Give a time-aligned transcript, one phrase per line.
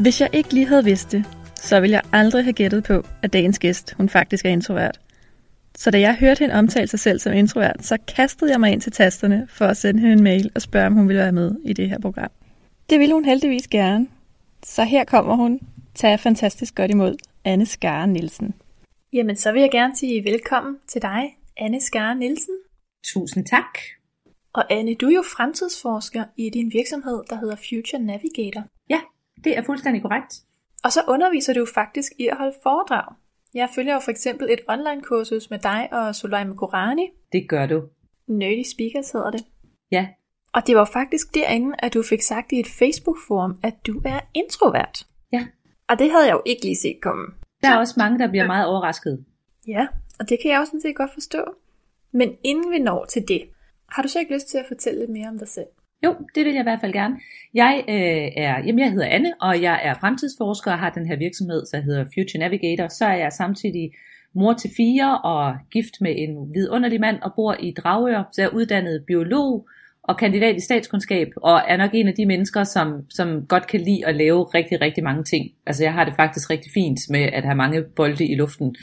[0.00, 1.24] Hvis jeg ikke lige havde vidst det,
[1.56, 5.00] så ville jeg aldrig have gættet på, at dagens gæst, hun faktisk er introvert.
[5.76, 8.80] Så da jeg hørte hende omtale sig selv som introvert, så kastede jeg mig ind
[8.80, 11.54] til tasterne for at sende hende en mail og spørge, om hun ville være med
[11.64, 12.30] i det her program.
[12.90, 14.06] Det ville hun heldigvis gerne.
[14.64, 15.60] Så her kommer hun.
[15.94, 17.14] Tag fantastisk godt imod
[17.44, 18.54] Anne Skare Nielsen.
[19.12, 22.54] Jamen, så vil jeg gerne sige velkommen til dig, Anne Skare Nielsen.
[23.04, 23.78] Tusind tak.
[24.52, 28.64] Og Anne, du er jo fremtidsforsker i din virksomhed, der hedder Future Navigator.
[29.44, 30.34] Det er fuldstændig korrekt.
[30.84, 33.14] Og så underviser du faktisk i at holde foredrag.
[33.54, 37.08] Jeg følger jo for eksempel et online-kursus med dig og Sulaim Korani.
[37.32, 37.82] Det gør du.
[38.26, 39.44] Nerdy Speakers hedder det.
[39.90, 40.08] Ja.
[40.52, 44.20] Og det var faktisk derinde, at du fik sagt i et Facebook-forum, at du er
[44.34, 45.06] introvert.
[45.32, 45.46] Ja.
[45.88, 47.26] Og det havde jeg jo ikke lige set komme.
[47.62, 49.24] Der er også mange, der bliver meget overrasket.
[49.66, 49.86] Ja,
[50.20, 51.44] og det kan jeg også sådan set godt forstå.
[52.12, 53.42] Men inden vi når til det,
[53.88, 55.66] har du så ikke lyst til at fortælle lidt mere om dig selv?
[56.04, 57.14] Jo, det vil jeg i hvert fald gerne.
[57.54, 61.16] Jeg, øh, er, jamen jeg hedder Anne, og jeg er fremtidsforsker og har den her
[61.16, 62.88] virksomhed, der hedder Future Navigator.
[62.88, 63.92] Så er jeg samtidig
[64.34, 68.22] mor til fire og gift med en vidunderlig mand og bor i Dragør.
[68.32, 69.68] Så jeg er uddannet biolog
[70.02, 73.80] og kandidat i statskundskab, og er nok en af de mennesker, som, som godt kan
[73.80, 75.50] lide at lave rigtig, rigtig mange ting.
[75.66, 78.76] Altså jeg har det faktisk rigtig fint med at have mange bolde i luften.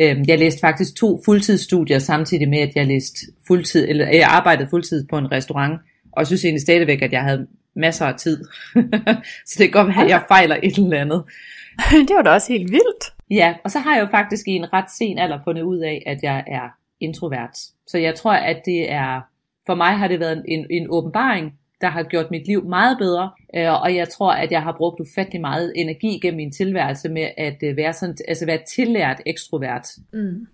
[0.00, 4.68] Øhm, jeg læste faktisk to fuldtidsstudier samtidig med, at jeg læste fuldtid, eller jeg arbejdede
[4.70, 5.80] fuldtid på en restaurant
[6.16, 8.44] og jeg synes egentlig stadigvæk, at jeg havde masser af tid.
[9.48, 11.24] så det kan godt være, at jeg fejler et eller andet.
[12.08, 13.14] det var da også helt vildt.
[13.30, 16.02] Ja, og så har jeg jo faktisk i en ret sen alder fundet ud af,
[16.06, 16.68] at jeg er
[17.00, 17.56] introvert.
[17.86, 19.20] Så jeg tror, at det er,
[19.66, 23.30] for mig har det været en, en åbenbaring, der har gjort mit liv meget bedre,
[23.56, 27.28] øh, og jeg tror, at jeg har brugt ufattelig meget energi gennem min tilværelse med
[27.36, 29.86] at øh, være, sådan, altså være tillært ekstrovert.
[30.12, 30.46] Mm.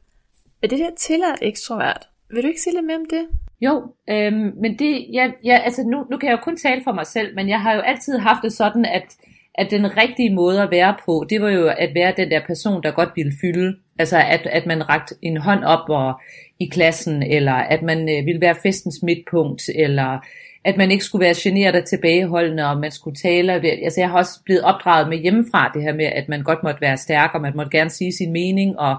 [0.63, 2.09] Er det der tillært ekstrovert?
[2.31, 3.29] Vil du ikke sige lidt mere om det?
[3.61, 6.93] Jo, øhm, men det, ja, ja, altså nu, nu kan jeg jo kun tale for
[6.93, 9.17] mig selv, men jeg har jo altid haft det sådan, at,
[9.55, 12.83] at den rigtige måde at være på, det var jo at være den der person,
[12.83, 13.77] der godt ville fylde.
[13.99, 16.21] Altså at, at man rakte en hånd op og,
[16.61, 20.19] i klassen, eller at man øh, ville være festens midtpunkt, eller
[20.65, 23.53] at man ikke skulle være generet og tilbageholdende, og man skulle tale.
[23.53, 26.81] Altså jeg har også blevet opdraget med hjemmefra det her med, at man godt måtte
[26.81, 28.97] være stærk, og man måtte gerne sige sin mening, og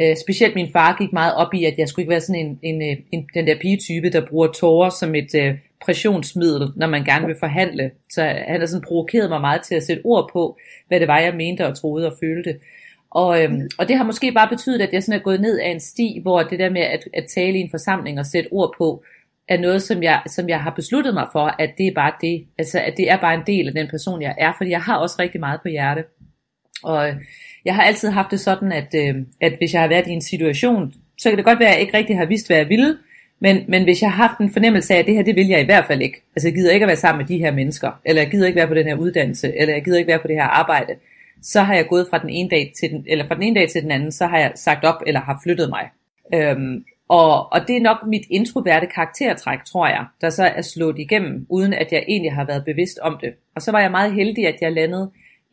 [0.00, 2.58] Øh, specielt min far gik meget op i, at jeg skulle ikke være sådan en,
[2.62, 7.04] en, øh, en den der pigetype, der bruger tårer som et øh, pressionsmiddel, når man
[7.04, 7.90] gerne vil forhandle.
[8.10, 10.58] Så han har sådan provokeret mig meget til at sætte ord på,
[10.88, 12.54] hvad det var, jeg mente og troede og følte.
[13.10, 15.68] Og, øhm, og det har måske bare betydet, at jeg sådan er gået ned af
[15.68, 18.74] en sti, hvor det der med at, at tale i en forsamling og sætte ord
[18.78, 19.04] på,
[19.48, 22.46] er noget, som jeg, som jeg har besluttet mig for, at det er bare det.
[22.58, 24.96] Altså, at det er bare en del af den person, jeg er, fordi jeg har
[24.96, 26.04] også rigtig meget på hjerte.
[26.82, 27.08] Og
[27.66, 30.22] jeg har altid haft det sådan, at, øh, at hvis jeg har været i en
[30.22, 32.96] situation, så kan det godt være, at jeg ikke rigtig har vidst, hvad jeg ville,
[33.40, 35.60] men, men hvis jeg har haft en fornemmelse af, at det her, det vil jeg
[35.60, 36.22] i hvert fald ikke.
[36.36, 38.56] Altså jeg gider ikke at være sammen med de her mennesker, eller jeg gider ikke
[38.56, 40.94] være på den her uddannelse, eller jeg gider ikke være på det her arbejde,
[41.42, 43.68] så har jeg gået fra den ene dag til den, eller fra den ene dag
[43.68, 45.88] til den anden, så har jeg sagt op, eller har flyttet mig.
[46.34, 50.98] Øhm, og, og det er nok mit introverte karaktertræk, tror jeg, der så er slået
[50.98, 53.32] igennem, uden at jeg egentlig har været bevidst om det.
[53.54, 55.10] Og så var jeg meget heldig, at jeg landede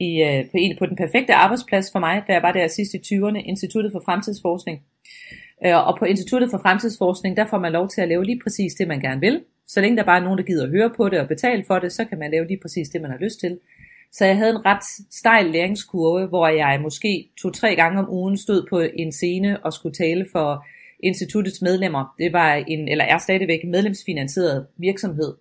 [0.08, 2.94] i, øh, på, en, på den perfekte arbejdsplads for mig, da jeg var der sidst
[2.94, 4.78] i 20'erne, Instituttet for Fremtidsforskning.
[5.66, 8.74] Øh, og på Instituttet for Fremtidsforskning, der får man lov til at lave lige præcis
[8.74, 9.42] det, man gerne vil.
[9.68, 11.80] Så længe der bare er nogen, der gider at høre på det og betale for
[11.80, 13.60] det, så kan man lave lige præcis det, man har lyst til.
[14.12, 18.68] Så jeg havde en ret stejl læringskurve, hvor jeg måske to-tre gange om ugen stod
[18.70, 20.66] på en scene og skulle tale for
[21.04, 22.14] instituttets medlemmer.
[22.18, 25.34] Det var en, eller er stadigvæk en medlemsfinansieret virksomhed,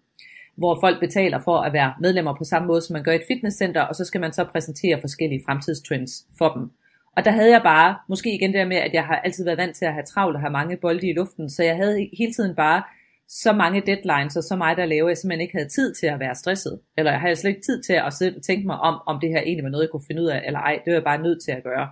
[0.57, 3.29] hvor folk betaler for at være medlemmer på samme måde, som man gør i et
[3.29, 6.71] fitnesscenter, og så skal man så præsentere forskellige fremtidstrends for dem.
[7.17, 9.77] Og der havde jeg bare, måske igen der med, at jeg har altid været vant
[9.77, 12.55] til at have travlt og have mange bolde i luften, så jeg havde hele tiden
[12.55, 12.83] bare
[13.29, 16.21] så mange deadlines og så meget der at jeg simpelthen ikke havde tid til at
[16.21, 16.81] være stresset.
[16.99, 19.31] Eller jeg havde slet ikke tid til at sidde og tænke mig om, om det
[19.31, 20.81] her egentlig var noget, jeg kunne finde ud af, eller ej.
[20.85, 21.89] Det var jeg bare nødt til at gøre.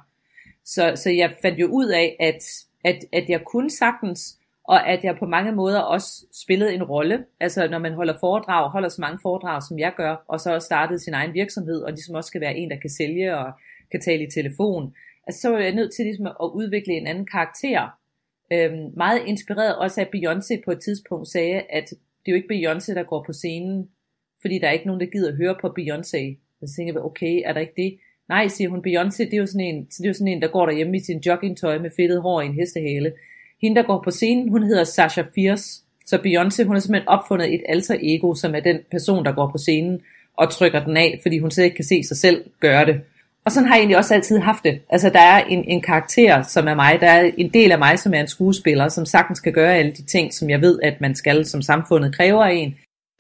[0.64, 2.42] Så, så jeg fandt jo ud af, at,
[2.84, 7.24] at, at jeg kunne sagtens og at jeg på mange måder også spillede en rolle.
[7.40, 10.66] Altså når man holder foredrag, holder så mange foredrag, som jeg gør, og så også
[10.66, 13.52] startede sin egen virksomhed, og ligesom også skal være en, der kan sælge og
[13.90, 14.94] kan tale i telefon.
[15.26, 17.88] Altså så var jeg nødt til ligesom at udvikle en anden karakter.
[18.52, 22.54] Øhm, meget inspireret også af Beyoncé på et tidspunkt sagde, at det er jo ikke
[22.54, 23.88] Beyoncé, der går på scenen
[24.40, 26.22] fordi der er ikke nogen, der gider høre på Beyoncé.
[26.60, 27.98] Så tænker jeg, okay, er der ikke det?
[28.28, 30.48] Nej, siger hun, Beyoncé, det er jo sådan en, det er jo sådan en der
[30.48, 33.12] går derhjemme i sin joggingtøj med fedtet hår i en hestehale.
[33.62, 35.82] Hende, der går på scenen, hun hedder Sasha Fierce.
[36.06, 39.50] Så Beyoncé, hun har simpelthen opfundet et alter ego, som er den person, der går
[39.50, 40.00] på scenen
[40.36, 43.00] og trykker den af, fordi hun slet ikke kan se sig selv gøre det.
[43.44, 44.80] Og sådan har jeg egentlig også altid haft det.
[44.90, 47.00] Altså der er en, en karakter, som er mig.
[47.00, 49.92] Der er en del af mig, som er en skuespiller, som sagtens kan gøre alle
[49.92, 52.74] de ting, som jeg ved, at man skal, som samfundet kræver af en.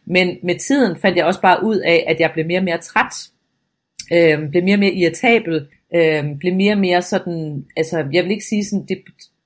[0.06, 2.78] Men med tiden fandt jeg også bare ud af, at jeg blev mere og mere
[2.78, 3.12] træt.
[4.12, 5.66] Øh, blev mere og mere irritabel.
[5.94, 8.98] Øh, blev mere og mere sådan, altså jeg vil ikke sige sådan, det,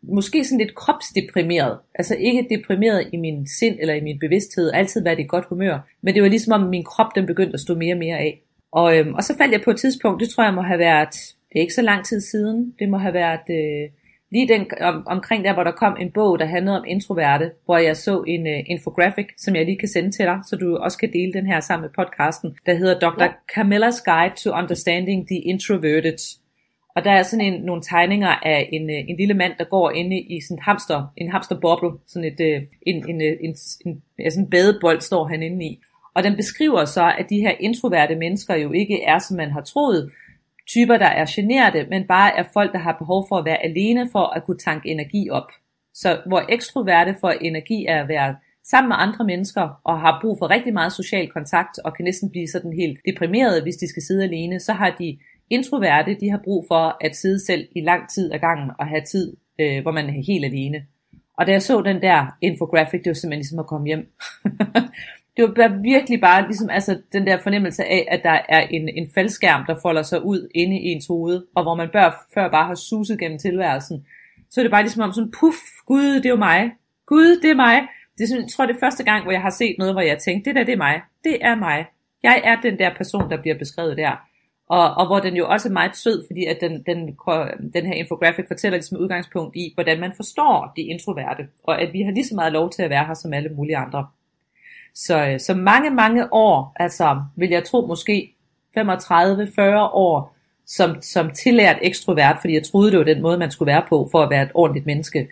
[0.08, 1.78] måske sådan lidt kropsdeprimeret.
[1.94, 5.78] Altså ikke deprimeret i min sind eller i min bevidsthed, altid været i godt humør.
[6.02, 8.42] Men det var ligesom om min krop den begyndte at stå mere og mere af.
[8.72, 11.14] Og, øhm, og så faldt jeg på et tidspunkt, det tror jeg må have været,
[11.48, 13.90] det er ikke så lang tid siden, det må have været øh,
[14.34, 17.78] lige den, om, omkring der, hvor der kom en bog, der handlede om introverte, hvor
[17.78, 20.98] jeg så en uh, infographic, som jeg lige kan sende til dig, så du også
[20.98, 23.22] kan dele den her sammen med podcasten, der hedder Dr.
[23.22, 23.28] Ja.
[23.52, 26.18] Camilla's Guide to Understanding the Introverted.
[26.96, 29.90] Og der er sådan en, nogle tegninger af en, øh, en lille mand, der går
[29.90, 33.56] inde i sådan en hamster, en hamsterboble, sådan et, øh, en, en, en, en,
[33.86, 35.80] en, ja, sådan en badebold står han inde i.
[36.14, 39.60] Og den beskriver så, at de her introverte mennesker jo ikke er, som man har
[39.60, 40.10] troet,
[40.68, 44.08] typer, der er generte, men bare er folk, der har behov for at være alene
[44.12, 45.50] for at kunne tanke energi op.
[45.94, 50.38] Så hvor ekstroverte får energi af at være sammen med andre mennesker og har brug
[50.38, 54.02] for rigtig meget social kontakt og kan næsten blive sådan helt deprimeret, hvis de skal
[54.02, 55.18] sidde alene, så har de
[55.54, 59.02] introverte, de har brug for at sidde selv i lang tid ad gangen og have
[59.02, 60.78] tid, øh, hvor man er helt alene.
[61.38, 64.02] Og da jeg så den der infographic, det var simpelthen ligesom at komme hjem.
[65.36, 69.10] det var virkelig bare ligesom altså, den der fornemmelse af, at der er en, en
[69.14, 72.66] faldskærm, der folder sig ud inde i ens hoved, og hvor man bør, før bare
[72.66, 74.06] har suset gennem tilværelsen.
[74.50, 76.72] Så er det bare ligesom om sådan, puff, gud, det er jo mig.
[77.06, 77.76] Gud, det er mig.
[78.18, 80.00] Det er sådan, jeg tror, det er første gang, hvor jeg har set noget, hvor
[80.00, 81.00] jeg tænkte, det der, det er mig.
[81.24, 81.86] Det er mig.
[82.22, 84.12] Jeg er den der person, der bliver beskrevet der.
[84.68, 87.16] Og, og hvor den jo også er meget sød, fordi at den, den,
[87.74, 92.02] den her infographic fortæller ligesom udgangspunkt i, hvordan man forstår de introverte, og at vi
[92.02, 94.06] har lige så meget lov til at være her som alle mulige andre.
[94.94, 98.34] Så, øh, så mange, mange år, altså vil jeg tro måske
[98.78, 98.80] 35-40
[99.92, 100.36] år,
[100.66, 104.08] som, som tillært ekstrovert, fordi jeg troede, det var den måde, man skulle være på,
[104.12, 105.28] for at være et ordentligt menneske,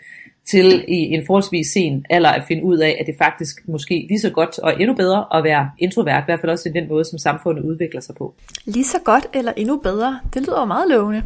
[0.50, 4.20] til i en forholdsvis sen alder at finde ud af, at det faktisk måske lige
[4.20, 7.04] så godt og endnu bedre at være introvert, i hvert fald også i den måde,
[7.04, 8.34] som samfundet udvikler sig på.
[8.64, 11.22] Lige så godt eller endnu bedre, det lyder meget lovende.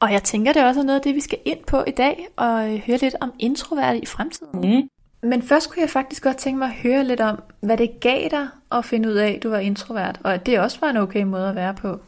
[0.00, 2.26] Og jeg tænker, det er også noget af det, vi skal ind på i dag,
[2.36, 4.60] og høre lidt om introverte i fremtiden.
[4.60, 4.88] Mm.
[5.28, 8.28] Men først kunne jeg faktisk godt tænke mig at høre lidt om, hvad det gav
[8.30, 10.96] dig at finde ud af, at du var introvert, og at det også var en
[10.96, 12.00] okay måde at være på.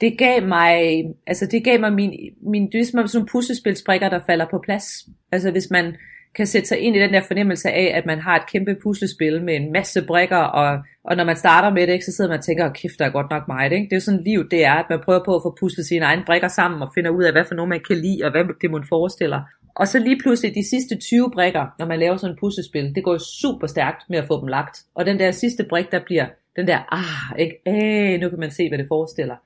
[0.00, 4.20] Det gav mig, altså det gav mig min, min det er sådan nogle puslespilsbrikker, der
[4.26, 5.08] falder på plads.
[5.32, 5.94] Altså hvis man
[6.36, 9.44] kan sætte sig ind i den der fornemmelse af, at man har et kæmpe puslespil
[9.44, 12.38] med en masse brikker, og, og når man starter med det, ikke, så sidder man
[12.38, 13.72] og tænker, kæft, der er godt nok meget.
[13.72, 13.84] Ikke?
[13.84, 16.04] Det er jo sådan liv, det er, at man prøver på at få puslet sine
[16.04, 18.44] egne brikker sammen, og finder ud af, hvad for noget man kan lide, og hvad
[18.60, 19.40] det man forestiller.
[19.74, 23.04] Og så lige pludselig de sidste 20 brikker, når man laver sådan et puslespil, det
[23.04, 24.76] går super stærkt med at få dem lagt.
[24.94, 26.26] Og den der sidste brik, der bliver
[26.56, 29.36] den der, ah, ikke, æh, nu kan man se, hvad det forestiller.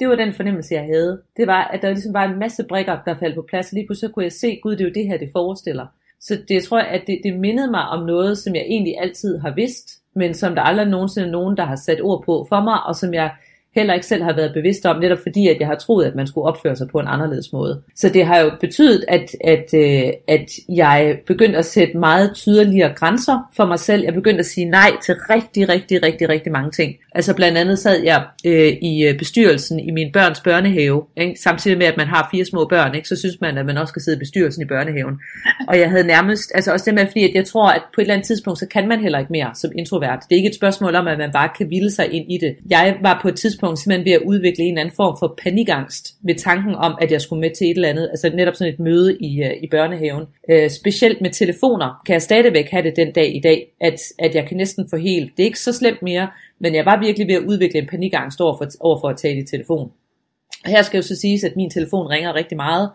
[0.00, 1.22] Det var den fornemmelse, jeg havde.
[1.36, 3.72] Det var, at der ligesom var en masse brikker, der faldt på plads.
[3.72, 5.86] og Lige pludselig kunne jeg se, gud, det er jo det her, det forestiller.
[6.20, 8.94] Så det jeg tror jeg, at det, det mindede mig om noget, som jeg egentlig
[8.98, 12.46] altid har vidst, men som der aldrig nogensinde er nogen, der har sat ord på
[12.48, 13.30] for mig, og som jeg
[13.76, 16.26] heller ikke selv har været bevidst om, netop fordi, at jeg har troet, at man
[16.26, 17.82] skulle opføre sig på en anderledes måde.
[17.96, 22.92] Så det har jo betydet, at, at, øh, at jeg begyndte at sætte meget tydeligere
[22.94, 24.04] grænser for mig selv.
[24.04, 26.94] Jeg begyndte at sige nej til rigtig, rigtig, rigtig, rigtig mange ting.
[27.14, 31.40] Altså blandt andet sad jeg øh, i øh, bestyrelsen i min børns børnehave, ikke?
[31.40, 33.08] samtidig med, at man har fire små børn, ikke?
[33.08, 35.14] så synes man, at man også skal sidde i bestyrelsen i børnehaven.
[35.68, 38.02] Og jeg havde nærmest, altså også det med, fordi at jeg tror, at på et
[38.02, 40.18] eller andet tidspunkt, så kan man heller ikke mere som introvert.
[40.28, 42.56] Det er ikke et spørgsmål om, at man bare kan vilde sig ind i det.
[42.70, 45.34] Jeg var på et tidspunkt tidspunkt simpelthen ved at udvikle en eller anden form for
[45.42, 48.72] panikangst ved tanken om, at jeg skulle med til et eller andet, altså netop sådan
[48.72, 50.24] et møde i, uh, i børnehaven.
[50.52, 54.34] Uh, specielt med telefoner kan jeg stadigvæk have det den dag i dag, at, at
[54.34, 56.28] jeg kan næsten få helt, det er ikke så slemt mere,
[56.60, 59.38] men jeg var virkelig ved at udvikle en panikangst over for, over for at tale
[59.38, 59.90] i telefon.
[60.64, 62.90] Og her skal jo så siges, at min telefon ringer rigtig meget,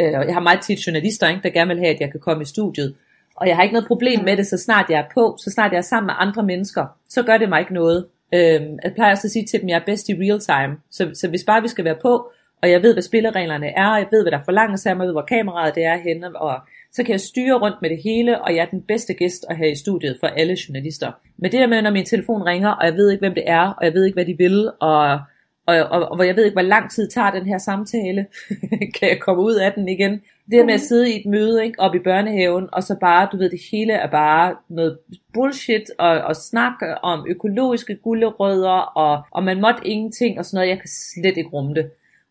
[0.00, 2.20] uh, og jeg har meget tit journalister, ikke, der gerne vil have, at jeg kan
[2.20, 2.94] komme i studiet.
[3.36, 5.72] Og jeg har ikke noget problem med det, så snart jeg er på, så snart
[5.72, 8.06] jeg er sammen med andre mennesker, så gør det mig ikke noget.
[8.34, 10.76] Øhm, jeg plejer også at sige til dem, at jeg er bedst i real time.
[10.90, 12.30] Så, så hvis bare vi skal være på,
[12.62, 15.06] og jeg ved, hvad spillereglerne er, og jeg ved, hvad der forlanges af mig, jeg
[15.06, 16.60] ved, hvor kameraet det er henne, og
[16.92, 19.56] så kan jeg styre rundt med det hele, og jeg er den bedste gæst at
[19.56, 21.12] have i studiet for alle journalister.
[21.38, 23.68] Men det der med, når min telefon ringer, og jeg ved ikke, hvem det er,
[23.78, 25.20] og jeg ved ikke, hvad de vil, og,
[25.66, 28.26] og, og, og hvor jeg ved ikke, hvor lang tid tager den her samtale,
[28.98, 30.22] kan jeg komme ud af den igen.
[30.50, 33.36] Det med at sidde i et møde ikke, op i børnehaven, og så bare, du
[33.36, 34.98] ved, det hele er bare noget
[35.34, 40.68] bullshit, og, og snakke om økologiske gulerødder, og, og man måtte ingenting, og sådan noget,
[40.68, 41.90] jeg kan slet ikke rumme det.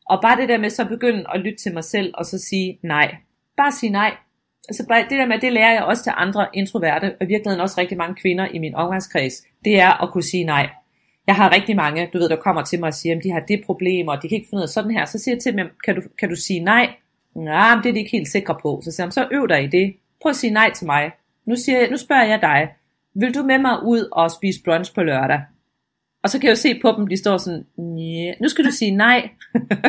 [0.10, 2.80] Og bare det der med så begynde at lytte til mig selv, og så sige
[2.84, 3.16] nej.
[3.58, 4.12] Bare sige nej.
[4.70, 7.62] Altså bare det der med, det lærer jeg også til andre introverte, og i virkeligheden
[7.62, 9.34] også rigtig mange kvinder i min omgangskreds,
[9.66, 10.70] det er at kunne sige nej.
[11.28, 13.40] Jeg har rigtig mange, du ved, der kommer til mig og siger, at de har
[13.40, 15.06] det problem, og de kan ikke finde ud af sådan her.
[15.06, 16.94] Så siger jeg til dem, kan du, kan du sige nej?
[17.36, 18.82] Nej, men det er de ikke helt sikre på.
[18.84, 19.96] Så siger jeg, så øv dig i det.
[20.22, 21.12] Prøv at sige nej til mig.
[21.46, 22.70] Nu, siger jeg, nu spørger jeg dig,
[23.14, 25.42] vil du med mig ud og spise brunch på lørdag?
[26.24, 28.36] Og så kan jeg jo se på dem, de står sådan, yeah.
[28.42, 29.30] nu skal du sige nej.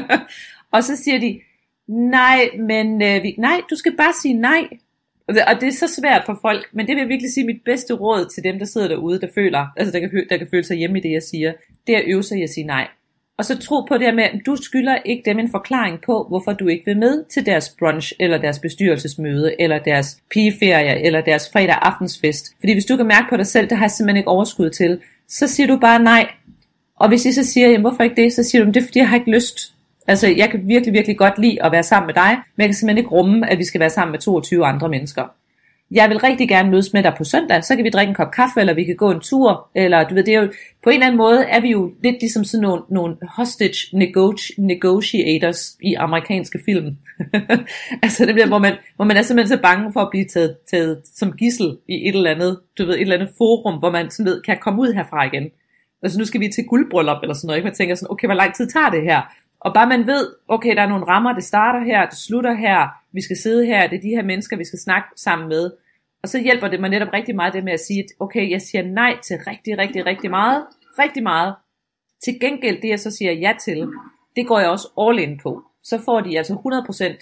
[0.75, 1.40] og så siger de,
[1.88, 4.69] nej, men øh, vi, nej, du skal bare sige nej.
[5.28, 7.95] Og det er så svært for folk, men det vil jeg virkelig sige mit bedste
[7.95, 10.76] råd til dem, der sidder derude, der føler, altså der kan, der kan føle sig
[10.76, 11.52] hjemme i det, jeg siger,
[11.87, 12.88] det er at øve sig i at sige nej.
[13.38, 16.26] Og så tro på det her med, at du skylder ikke dem en forklaring på,
[16.28, 21.21] hvorfor du ikke vil med til deres brunch, eller deres bestyrelsesmøde, eller deres pigeferie, eller
[21.21, 22.54] deres fredag aftensfest.
[22.61, 25.00] Fordi hvis du kan mærke på dig selv, det har jeg simpelthen ikke overskud til,
[25.28, 26.30] så siger du bare nej.
[26.97, 28.99] Og hvis I så siger, jamen hvorfor ikke det, så siger du, det er fordi
[28.99, 29.75] jeg har ikke lyst.
[30.09, 32.75] Altså jeg kan virkelig, virkelig godt lide at være sammen med dig, men jeg kan
[32.75, 35.25] simpelthen ikke rumme, at vi skal være sammen med 22 andre mennesker.
[35.91, 38.31] Jeg vil rigtig gerne mødes med dig på søndag, så kan vi drikke en kop
[38.31, 40.53] kaffe, eller vi kan gå en tur, eller du ved, det er jo,
[40.85, 43.99] på en eller anden måde er vi jo lidt ligesom sådan nogle, nogle hostage
[44.63, 46.97] negotiators i amerikanske film.
[48.03, 50.57] altså det bliver, hvor man, hvor man er simpelthen så bange for at blive taget,
[50.71, 54.11] taget som gissel i et eller andet, du ved, et eller andet forum, hvor man
[54.11, 55.51] sådan ved, kan komme ud herfra igen.
[56.03, 57.67] Altså nu skal vi til guldbryllup eller sådan noget, ikke?
[57.67, 59.23] Man tænker sådan, okay, hvor lang tid tager det her?
[59.61, 62.89] Og bare man ved, okay, der er nogle rammer, det starter her, det slutter her,
[63.13, 65.71] vi skal sidde her, det er de her mennesker, vi skal snakke sammen med.
[66.23, 68.63] Og så hjælper det mig netop rigtig meget det med at sige, at okay, jeg
[68.63, 70.67] siger nej til rigtig, rigtig, rigtig meget,
[70.99, 71.55] rigtig meget.
[72.25, 73.89] Til gengæld, det jeg så siger ja til,
[74.37, 75.63] det går jeg også all in på.
[75.83, 76.55] Så får de altså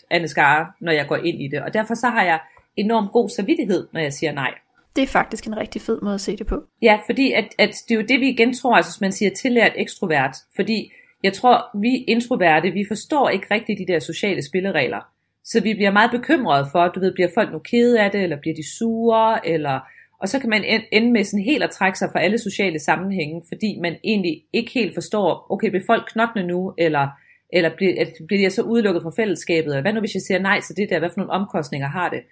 [0.01, 1.63] 100% af skare, når jeg går ind i det.
[1.63, 2.41] Og derfor så har jeg
[2.77, 4.55] enormt god samvittighed, når jeg siger nej.
[4.97, 6.63] Det er faktisk en rigtig fed måde at se det på.
[6.83, 9.31] Ja, fordi at, at det er jo det, vi igen tror, altså hvis man siger
[9.31, 10.37] tillært ekstrovert.
[10.57, 10.93] Fordi
[11.25, 15.01] jeg tror, vi introverte, vi forstår ikke rigtigt de der sociale spilleregler.
[15.45, 18.41] Så vi bliver meget bekymrede for, du ved, bliver folk nu kede af det, eller
[18.41, 19.81] bliver de sure, eller...
[20.21, 23.43] Og så kan man ende med sådan helt at trække sig fra alle sociale sammenhænge,
[23.49, 27.09] fordi man egentlig ikke helt forstår, okay, bliver folk knokne nu, eller,
[27.53, 30.61] eller bliver, bliver jeg så udelukket fra fællesskabet, eller hvad nu hvis jeg siger nej
[30.61, 32.23] til det der, hvad for nogle omkostninger har det?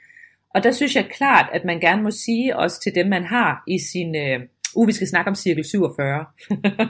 [0.54, 3.62] Og der synes jeg klart, at man gerne må sige også til dem, man har
[3.68, 4.40] i sin, øh,
[4.74, 6.24] Uh, vi skal snakke om cirkel 47.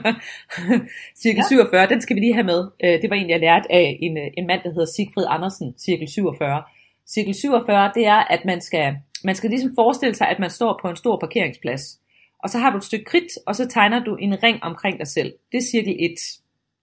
[1.23, 1.47] cirkel ja.
[1.49, 2.67] 47, den skal vi lige have med.
[2.83, 5.73] Øh, det var egentlig, jeg lærte af en, øh, en mand, der hedder Sigfrid Andersen,
[5.77, 6.63] cirkel 47.
[7.07, 10.79] Cirkel 47, det er, at man skal, man skal ligesom forestille sig, at man står
[10.81, 11.99] på en stor parkeringsplads.
[12.43, 15.07] Og så har du et stykke kridt, og så tegner du en ring omkring dig
[15.07, 15.33] selv.
[15.51, 16.11] Det er cirkel 1.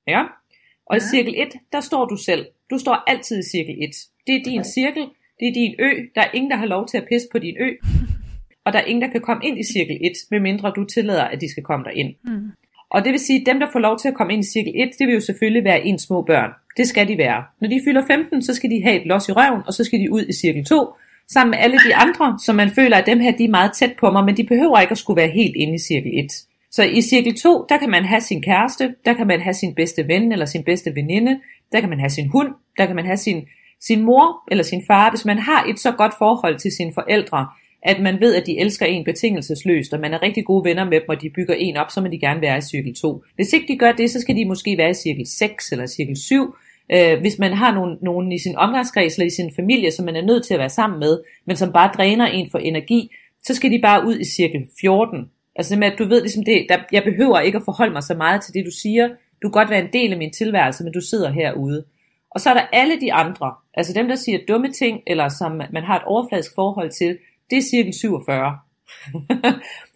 [0.07, 0.23] Ja?
[0.87, 0.97] Og ja.
[0.97, 2.47] i cirkel 1, der står du selv.
[2.71, 3.90] Du står altid i cirkel 1.
[4.26, 4.71] Det er din okay.
[4.75, 5.07] cirkel,
[5.40, 5.90] det er din ø.
[6.14, 7.71] Der er ingen, der har lov til at pisse på din ø
[8.64, 11.40] og der er ingen, der kan komme ind i cirkel 1, medmindre du tillader, at
[11.40, 12.14] de skal komme derind.
[12.25, 12.50] Mm.
[12.90, 14.73] Og det vil sige, at dem, der får lov til at komme ind i cirkel
[14.76, 16.50] 1, det vil jo selvfølgelig være ens små børn.
[16.76, 17.45] Det skal de være.
[17.61, 20.00] Når de fylder 15, så skal de have et los i røven, og så skal
[20.00, 20.87] de ud i cirkel 2,
[21.29, 23.93] sammen med alle de andre, som man føler, at dem her, de er meget tæt
[24.00, 26.31] på mig, men de behøver ikke at skulle være helt inde i cirkel 1.
[26.71, 29.75] Så i cirkel 2, der kan man have sin kæreste, der kan man have sin
[29.75, 31.40] bedste ven eller sin bedste veninde,
[31.73, 32.49] der kan man have sin hund,
[32.79, 33.47] der kan man have sin,
[33.81, 35.11] sin mor eller sin far.
[35.11, 37.47] Hvis man har et så godt forhold til sine forældre,
[37.83, 41.01] at man ved, at de elsker en betingelsesløst, og man er rigtig gode venner med
[41.01, 43.25] dem, og de bygger en op, så må de gerne være i cirkel 2.
[43.35, 46.17] Hvis ikke de gør det, så skal de måske være i cirkel 6 eller cirkel
[46.17, 46.55] 7.
[46.93, 50.17] Øh, hvis man har nogen, nogen i sin omgangskreds eller i sin familie, som man
[50.17, 53.11] er nødt til at være sammen med, men som bare dræner en for energi,
[53.43, 55.31] så skal de bare ud i cirkel 14.
[55.57, 58.15] Altså med, at du ved ligesom det, der, jeg behøver ikke at forholde mig så
[58.15, 59.09] meget til det, du siger.
[59.43, 61.85] Du kan godt være en del af min tilværelse, men du sidder herude.
[62.31, 65.53] Og så er der alle de andre, altså dem, der siger dumme ting, eller som
[65.73, 67.19] man har et overfladisk forhold til,
[67.50, 68.59] det er cirkel 47.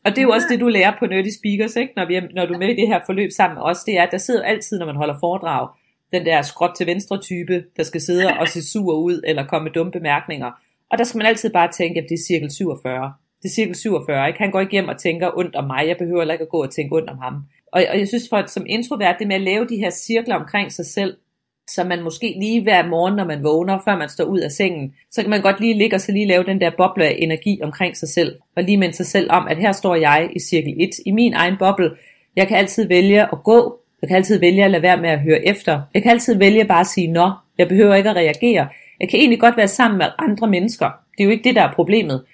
[0.04, 1.92] og det er jo også det, du lærer på Nerdy Speakers, ikke?
[1.96, 3.98] Når, vi er, når du er med i det her forløb sammen med os, det
[3.98, 5.68] er, at der sidder altid, når man holder foredrag,
[6.12, 9.64] den der skråt til venstre type, der skal sidde og se sur ud, eller komme
[9.64, 10.50] med dumme bemærkninger.
[10.90, 13.12] Og der skal man altid bare tænke, at det er cirkel 47.
[13.42, 14.38] Det er cirkel 47, ikke?
[14.38, 16.62] Han går ikke hjem og tænker ondt om mig, jeg behøver heller ikke at gå
[16.62, 17.34] og tænke ondt om ham.
[17.72, 20.72] Og, og jeg synes, for som introvert, det med at lave de her cirkler omkring
[20.72, 21.16] sig selv,
[21.68, 24.94] så man måske lige hver morgen, når man vågner, før man står ud af sengen,
[25.10, 27.60] så kan man godt lige ligge og så lige lave den der boble af energi
[27.62, 30.74] omkring sig selv, og lige minde sig selv om, at her står jeg i cirkel
[30.78, 31.90] 1, i min egen boble.
[32.36, 35.20] Jeg kan altid vælge at gå, jeg kan altid vælge at lade være med at
[35.20, 35.80] høre efter.
[35.94, 38.68] Jeg kan altid vælge bare at sige nå, jeg behøver ikke at reagere.
[39.00, 40.86] Jeg kan egentlig godt være sammen med andre mennesker.
[40.86, 42.24] Det er jo ikke det, der er problemet.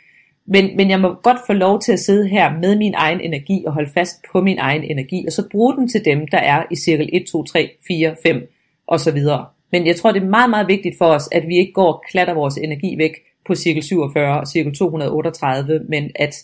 [0.47, 3.65] Men, men jeg må godt få lov til at sidde her med min egen energi
[3.67, 6.65] og holde fast på min egen energi, og så bruge den til dem, der er
[6.71, 8.51] i cirkel 1, 2, 3, 4, 5
[8.91, 9.47] og så videre.
[9.73, 12.05] Men jeg tror, det er meget, meget vigtigt for os, at vi ikke går og
[12.11, 13.13] klatter vores energi væk
[13.47, 16.35] på cirkel 47 og cirkel 238, men at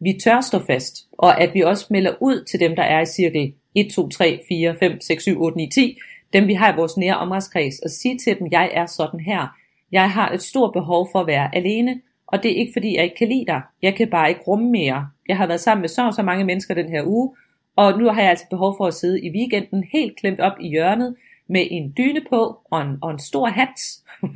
[0.00, 3.06] vi tør stå fast, og at vi også melder ud til dem, der er i
[3.06, 5.98] cirkel 1, 2, 3, 4, 5, 6, 7, 8, 9, 10,
[6.32, 9.56] dem vi har i vores nære omgangskreds, og sige til dem, jeg er sådan her.
[9.92, 13.04] Jeg har et stort behov for at være alene, og det er ikke fordi, jeg
[13.04, 13.62] ikke kan lide dig.
[13.82, 15.08] Jeg kan bare ikke rumme mere.
[15.28, 17.34] Jeg har været sammen med så og så mange mennesker den her uge,
[17.76, 20.68] og nu har jeg altså behov for at sidde i weekenden helt klemt op i
[20.68, 21.16] hjørnet,
[21.50, 23.80] med en dyne på, og en, og en stor hat,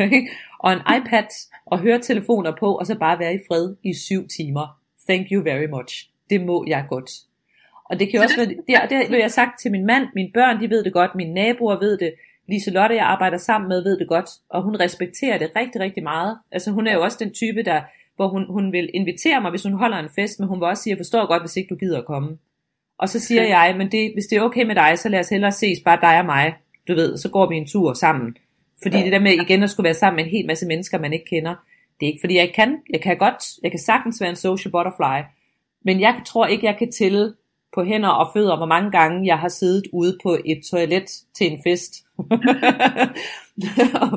[0.65, 1.29] og en iPad,
[1.67, 4.81] og høre telefoner på, og så bare være i fred i syv timer.
[5.09, 6.11] Thank you very much.
[6.31, 7.11] Det må jeg godt.
[7.91, 10.61] Og det kan også være, det, det har jeg sagt til min mand, mine børn,
[10.61, 12.15] de ved det godt, mine naboer ved det,
[12.49, 16.03] Lise Lotte, jeg arbejder sammen med, ved det godt, og hun respekterer det rigtig, rigtig
[16.03, 16.39] meget.
[16.53, 17.83] Altså hun er jo også den type, der,
[18.17, 20.83] hvor hun, hun vil invitere mig, hvis hun holder en fest, men hun vil også
[20.83, 22.39] sige, jeg forstår godt, hvis ikke du gider at komme.
[22.99, 25.29] Og så siger jeg, men det, hvis det er okay med dig, så lad os
[25.29, 26.55] hellere ses, bare dig og mig.
[26.89, 28.37] Du ved, så går vi en tur sammen.
[28.83, 29.05] Fordi ja.
[29.05, 31.25] det der med igen at skulle være sammen med en hel masse mennesker, man ikke
[31.25, 31.55] kender,
[32.01, 32.79] det er ikke fordi jeg kan.
[32.91, 35.29] Jeg kan godt, jeg kan sagtens være en social butterfly.
[35.85, 37.35] Men jeg tror ikke, jeg kan tælle
[37.75, 41.53] på hænder og fødder, hvor mange gange jeg har siddet ude på et toilet til
[41.53, 41.95] en fest.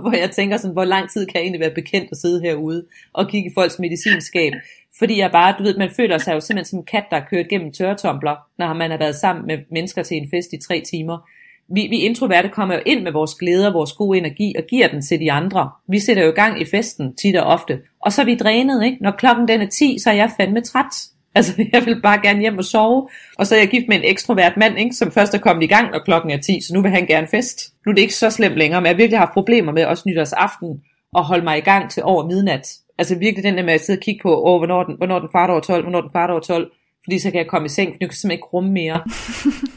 [0.01, 2.85] hvor jeg tænker sådan, hvor lang tid kan jeg egentlig være bekendt at sidde herude
[3.13, 4.53] og kigge i folks medicinskab.
[4.99, 7.25] Fordi jeg bare, du ved, man føler sig jo simpelthen som en kat, der er
[7.29, 10.81] kørt gennem tørretumbler, når man har været sammen med mennesker til en fest i tre
[10.81, 11.29] timer
[11.69, 15.01] vi, vi introverte kommer jo ind med vores glæder, vores gode energi og giver den
[15.01, 15.69] til de andre.
[15.89, 17.79] Vi sætter jo gang i festen tit og ofte.
[18.01, 18.97] Og så er vi drænet, ikke?
[19.01, 20.93] Når klokken den er 10, så er jeg fandme træt.
[21.35, 23.07] Altså, jeg vil bare gerne hjem og sove.
[23.37, 24.95] Og så er jeg gift med en ekstrovert mand, ikke?
[24.95, 27.27] som først er kommet i gang, når klokken er 10, så nu vil han gerne
[27.27, 27.73] fest.
[27.85, 30.03] Nu er det ikke så slemt længere, men jeg har virkelig haft problemer med også
[30.07, 30.81] nytårsaften
[31.13, 32.67] og holde mig i gang til over midnat.
[32.97, 35.29] Altså virkelig den der med at sidde og kigge på, oh, hvornår den, hvornår den
[35.31, 36.71] fart over 12, hvornår den fart over 12,
[37.03, 39.01] fordi så kan jeg komme i seng, for nu kan jeg simpelthen ikke rumme mere.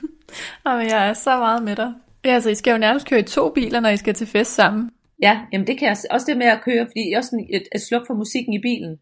[0.65, 1.93] Og jeg er så meget med dig.
[2.25, 4.55] Ja, altså I skal jo nærmest køre i to biler, når I skal til fest
[4.55, 4.91] sammen.
[5.23, 7.81] Ja, jamen det kan jeg også det med at køre, fordi også sådan et, et
[7.81, 8.99] sluk for musikken i bilen,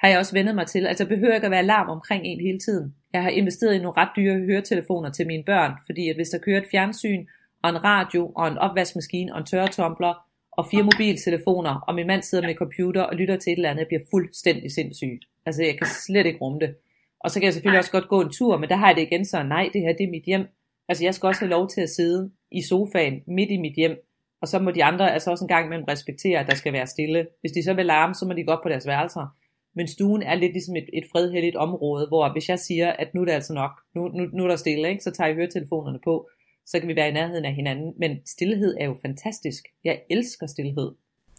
[0.00, 0.86] har jeg også vendet mig til.
[0.86, 2.94] Altså behøver ikke at være larm omkring en hele tiden.
[3.12, 6.38] Jeg har investeret i nogle ret dyre høretelefoner til mine børn, fordi at hvis der
[6.38, 7.26] kører et fjernsyn,
[7.62, 10.14] og en radio, og en opvaskemaskine, og en tørretumbler,
[10.52, 13.80] og fire mobiltelefoner, og min mand sidder med computer og lytter til et eller andet,
[13.80, 15.20] jeg bliver fuldstændig sindssyg.
[15.46, 16.74] Altså jeg kan slet ikke rumme det.
[17.20, 19.02] Og så kan jeg selvfølgelig også godt gå en tur, men der har jeg det
[19.02, 20.46] igen så, nej, det her det er mit hjem.
[20.90, 23.96] Altså jeg skal også have lov til at sidde i sofaen midt i mit hjem,
[24.42, 26.86] og så må de andre altså også en gang imellem respektere, at der skal være
[26.86, 27.26] stille.
[27.40, 29.36] Hvis de så vil larme, så må de gå op på deres værelser.
[29.76, 33.20] Men stuen er lidt ligesom et, et fredhelligt område, hvor hvis jeg siger, at nu
[33.20, 35.02] er det altså nok, nu, nu, nu er der stille, ikke?
[35.02, 36.28] så tager jeg høretelefonerne på,
[36.66, 37.94] så kan vi være i nærheden af hinanden.
[37.98, 39.64] Men stillhed er jo fantastisk.
[39.84, 40.90] Jeg elsker stillhed.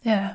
[0.04, 0.28] Ja,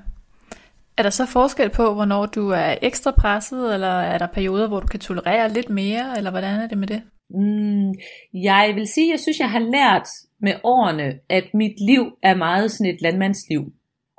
[0.98, 4.80] er der så forskel på, hvornår du er ekstra presset, eller er der perioder, hvor
[4.80, 7.02] du kan tolerere lidt mere, eller hvordan er det med det?
[7.30, 7.94] Mm,
[8.34, 10.08] jeg vil sige, jeg synes, jeg har lært
[10.42, 13.72] med årene, at mit liv er meget sådan et landmandsliv.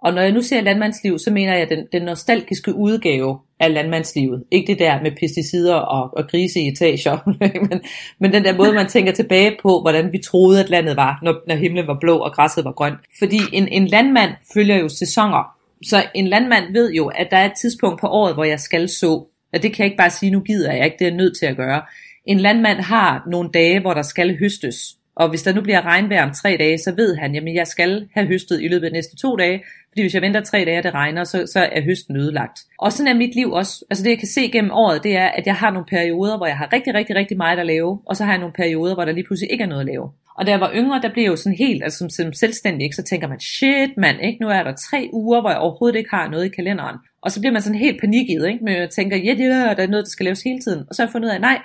[0.02, 4.44] Og når jeg nu ser landmandsliv, så mener jeg den, den nostalgiske udgave af landmandslivet.
[4.50, 7.18] Ikke det der med pesticider og, og grise i etager,
[7.70, 7.80] men,
[8.20, 11.34] men den der måde, man tænker tilbage på, hvordan vi troede, at landet var, når,
[11.48, 12.98] når himlen var blå og græsset var grønt.
[13.18, 15.54] Fordi en, en landmand følger jo sæsoner.
[15.84, 18.88] Så en landmand ved jo, at der er et tidspunkt på året, hvor jeg skal
[18.88, 19.10] så.
[19.52, 21.38] Og det kan jeg ikke bare sige, nu gider jeg ikke, det er jeg nødt
[21.38, 21.82] til at gøre.
[22.28, 24.76] En landmand har nogle dage, hvor der skal høstes.
[25.16, 28.08] Og hvis der nu bliver regnvejr om tre dage, så ved han, at jeg skal
[28.14, 29.62] have høstet i løbet af de næste to dage.
[29.90, 32.58] Fordi hvis jeg venter tre dage, og det regner, så, så er høsten ødelagt.
[32.78, 33.84] Og sådan er mit liv også.
[33.90, 36.46] Altså det jeg kan se gennem året, det er, at jeg har nogle perioder, hvor
[36.46, 38.00] jeg har rigtig, rigtig, rigtig meget at lave.
[38.06, 40.10] Og så har jeg nogle perioder, hvor der lige pludselig ikke er noget at lave.
[40.38, 42.84] Og da jeg var yngre, der blev jeg jo sådan helt, altså som, som selvstændig,
[42.84, 42.96] ikke?
[42.96, 44.42] så tænker man, shit mand, ikke?
[44.42, 46.96] nu er der tre uger, hvor jeg overhovedet ikke har noget i kalenderen.
[47.22, 48.64] Og så bliver man sådan helt panikket, ikke?
[48.64, 50.84] men jeg tænker, ja, det er, der er noget, der skal laves hele tiden.
[50.88, 51.58] Og så har jeg fundet ud af, nej,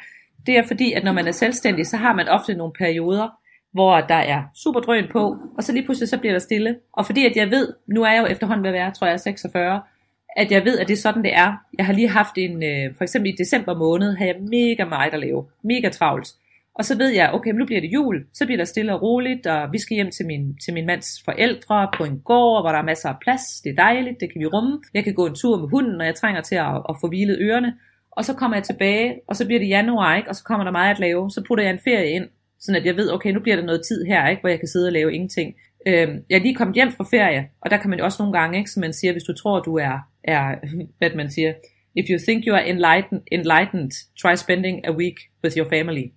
[0.46, 3.30] det er fordi, at når man er selvstændig, så har man ofte nogle perioder,
[3.74, 6.76] hvor der er super drøn på, og så lige pludselig så bliver der stille.
[6.94, 9.20] Og fordi at jeg ved, nu er jeg jo efterhånden ved at være, tror jeg,
[9.20, 9.82] 46,
[10.36, 11.54] at jeg ved, at det er sådan, det er.
[11.78, 15.14] Jeg har lige haft en, øh, for eksempel i december måned, havde jeg mega meget
[15.14, 15.46] at lave.
[15.64, 16.28] Mega travlt.
[16.76, 19.48] Og så ved jeg, okay, nu bliver det jul, så bliver der stille og roligt,
[19.48, 22.80] og vi skal hjem til min, til min mands forældre på en gård, hvor der
[22.80, 24.82] er masser af plads, det er dejligt, det kan vi rumme.
[24.94, 27.38] Jeg kan gå en tur med hunden, når jeg trænger til at, at få hvilet
[27.42, 27.74] ørerne.
[28.18, 30.30] Og så kommer jeg tilbage, og så bliver det januar, ikke?
[30.30, 31.32] og så kommer der meget at lave.
[31.32, 32.28] Så putter jeg en ferie ind,
[32.60, 34.42] sådan at jeg ved, okay, nu bliver der noget tid her, ikke?
[34.42, 35.56] hvor jeg kan sidde og lave ingenting.
[35.88, 38.40] Øhm, jeg er lige kommet hjem fra ferie, og der kan man jo også nogle
[38.40, 40.56] gange, ikke, som man siger, hvis du tror, du er, er
[41.00, 41.54] hvad man siger,
[41.96, 46.06] if you think you are enlightened, enlightened try spending a week with your family.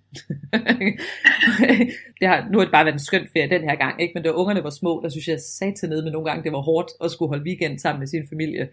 [2.19, 4.11] det har, nu har det bare været en skøn ferie den her gang, ikke?
[4.15, 6.51] men da ungerne var små, der synes jeg sagde til ned med nogle gange, det
[6.51, 8.67] var hårdt at skulle holde weekend sammen med sin familie.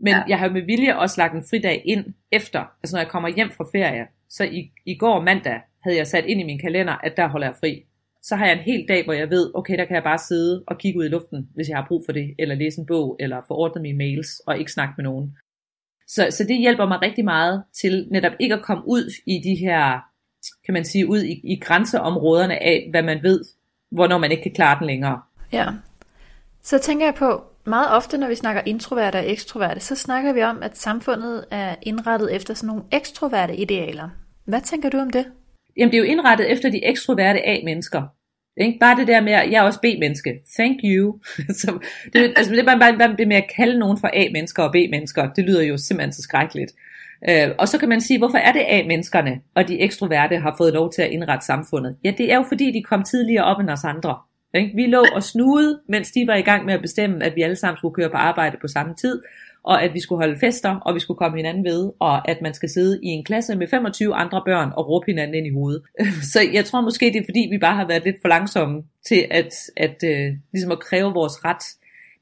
[0.00, 0.22] Men ja.
[0.28, 3.50] jeg har med vilje også lagt en fridag ind efter, altså når jeg kommer hjem
[3.50, 4.06] fra ferie.
[4.28, 7.46] Så i, i går mandag havde jeg sat ind i min kalender, at der holder
[7.46, 7.84] jeg fri.
[8.22, 10.64] Så har jeg en hel dag, hvor jeg ved, okay, der kan jeg bare sidde
[10.66, 13.16] og kigge ud i luften, hvis jeg har brug for det, eller læse en bog,
[13.20, 15.36] eller få ordnet mine mails, og ikke snakke med nogen.
[16.06, 19.54] Så, så det hjælper mig rigtig meget til netop ikke at komme ud i de
[19.54, 20.00] her,
[20.64, 23.44] kan man sige, ud i, i grænseområderne af, hvad man ved,
[23.90, 25.20] hvornår man ikke kan klare den længere.
[25.52, 25.66] Ja.
[26.62, 30.42] Så tænker jeg på, meget ofte når vi snakker introverte og ekstroverte, så snakker vi
[30.42, 34.08] om, at samfundet er indrettet efter sådan nogle ekstroverte idealer.
[34.44, 35.26] Hvad tænker du om det?
[35.76, 38.02] Jamen det er jo indrettet efter de ekstroverte A-mennesker.
[38.56, 38.78] Ikke?
[38.80, 40.30] Bare det der med, at jeg er også B-menneske.
[40.58, 41.18] Thank you.
[41.60, 41.78] så
[42.12, 45.32] det, altså, det er bare, bare det med at kalde nogen for A-mennesker og B-mennesker.
[45.32, 46.72] Det lyder jo simpelthen så skrækkeligt.
[47.28, 50.72] Øh, og så kan man sige, hvorfor er det A-menneskerne og de ekstroverte har fået
[50.72, 51.96] lov til at indrette samfundet?
[52.04, 54.16] Ja, det er jo fordi, de kom tidligere op end os andre.
[54.54, 54.70] Ikke?
[54.74, 57.56] Vi lå og snude, mens de var i gang med at bestemme, at vi alle
[57.56, 59.22] sammen skulle køre på arbejde på samme tid,
[59.62, 62.54] og at vi skulle holde fester, og vi skulle komme hinanden ved, og at man
[62.54, 65.82] skal sidde i en klasse med 25 andre børn og råbe hinanden ind i hovedet.
[66.32, 69.26] Så jeg tror måske, det er fordi, vi bare har været lidt for langsomme til
[69.30, 71.64] at, at, uh, ligesom at kræve vores ret.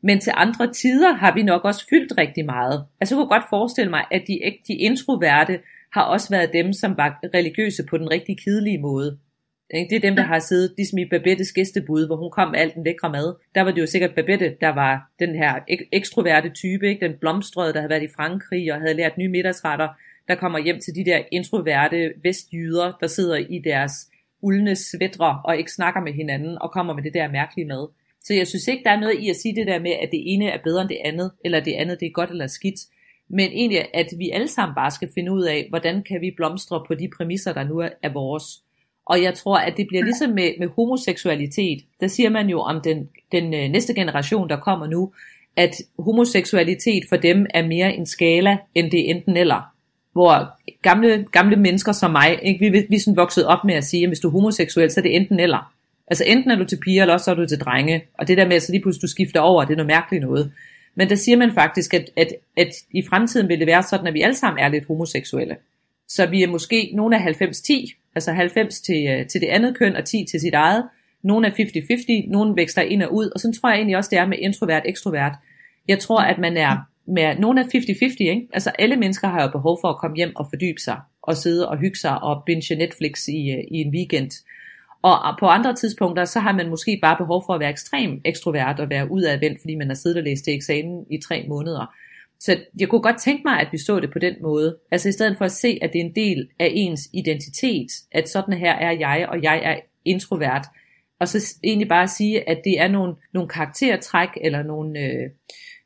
[0.02, 2.84] Men til andre tider har vi nok også fyldt rigtig meget.
[3.00, 5.58] Altså jeg kunne godt forestille mig, at de, de introverte
[5.92, 9.18] har også været dem, som var religiøse på den rigtig kedelige måde.
[9.72, 12.74] Det er dem, der har siddet ligesom i Babettes gæstebud, hvor hun kom med alt
[12.74, 13.34] den lækre mad.
[13.54, 17.08] Der var det jo sikkert Babette, der var den her ek- ekstroverte type, ikke?
[17.08, 19.88] den blomstrøde, der havde været i Frankrig og havde lært nye middagsretter,
[20.28, 23.92] der kommer hjem til de der introverte vestjyder, der sidder i deres
[24.42, 27.88] uldne svætre og ikke snakker med hinanden og kommer med det der mærkelige mad.
[28.20, 30.22] Så jeg synes ikke, der er noget i at sige det der med, at det
[30.32, 32.80] ene er bedre end det andet, eller det andet det er godt eller skidt.
[33.30, 36.84] Men egentlig, at vi alle sammen bare skal finde ud af, hvordan kan vi blomstre
[36.86, 38.61] på de præmisser, der nu er vores.
[39.06, 41.84] Og jeg tror, at det bliver ligesom med, med homoseksualitet.
[42.00, 45.12] Der siger man jo om den, den øh, næste generation, der kommer nu,
[45.56, 49.68] at homoseksualitet for dem er mere en skala, end det enten eller.
[50.12, 53.84] Hvor gamle, gamle mennesker som mig, ikke, vi, vi er sådan vokset op med at
[53.84, 55.72] sige, at hvis du er homoseksuel, så er det enten eller.
[56.06, 58.04] Altså enten er du til piger, eller også er du til drenge.
[58.18, 60.24] Og det der med, at så lige pludselig du skifter over, det er noget mærkeligt
[60.24, 60.52] noget.
[60.94, 64.14] Men der siger man faktisk, at, at, at i fremtiden vil det være sådan, at
[64.14, 65.56] vi alle sammen er lidt homoseksuelle.
[66.16, 69.96] Så vi er måske nogle af 90-10, altså 90 til, øh, til det andet køn
[69.96, 70.84] og 10 til sit eget.
[71.22, 74.18] Nogle er 50-50, nogle vækster ind og ud, og så tror jeg egentlig også, det
[74.18, 75.32] er med introvert ekstrovert.
[75.88, 78.48] Jeg tror, at man er med nogle af 50-50, ikke?
[78.52, 81.68] altså alle mennesker har jo behov for at komme hjem og fordybe sig, og sidde
[81.68, 84.30] og hygge sig og binge Netflix i, øh, i en weekend.
[85.02, 88.80] Og på andre tidspunkter, så har man måske bare behov for at være ekstrem ekstrovert
[88.80, 91.94] og være udadvendt, fordi man har siddet og læst til eksamen i tre måneder.
[92.44, 94.76] Så jeg kunne godt tænke mig, at vi så det på den måde.
[94.90, 98.28] Altså i stedet for at se, at det er en del af ens identitet, at
[98.28, 100.66] sådan her er jeg, og jeg er introvert.
[101.20, 105.30] Og så egentlig bare sige, at det er nogle, nogle karaktertræk, eller nogle, øh,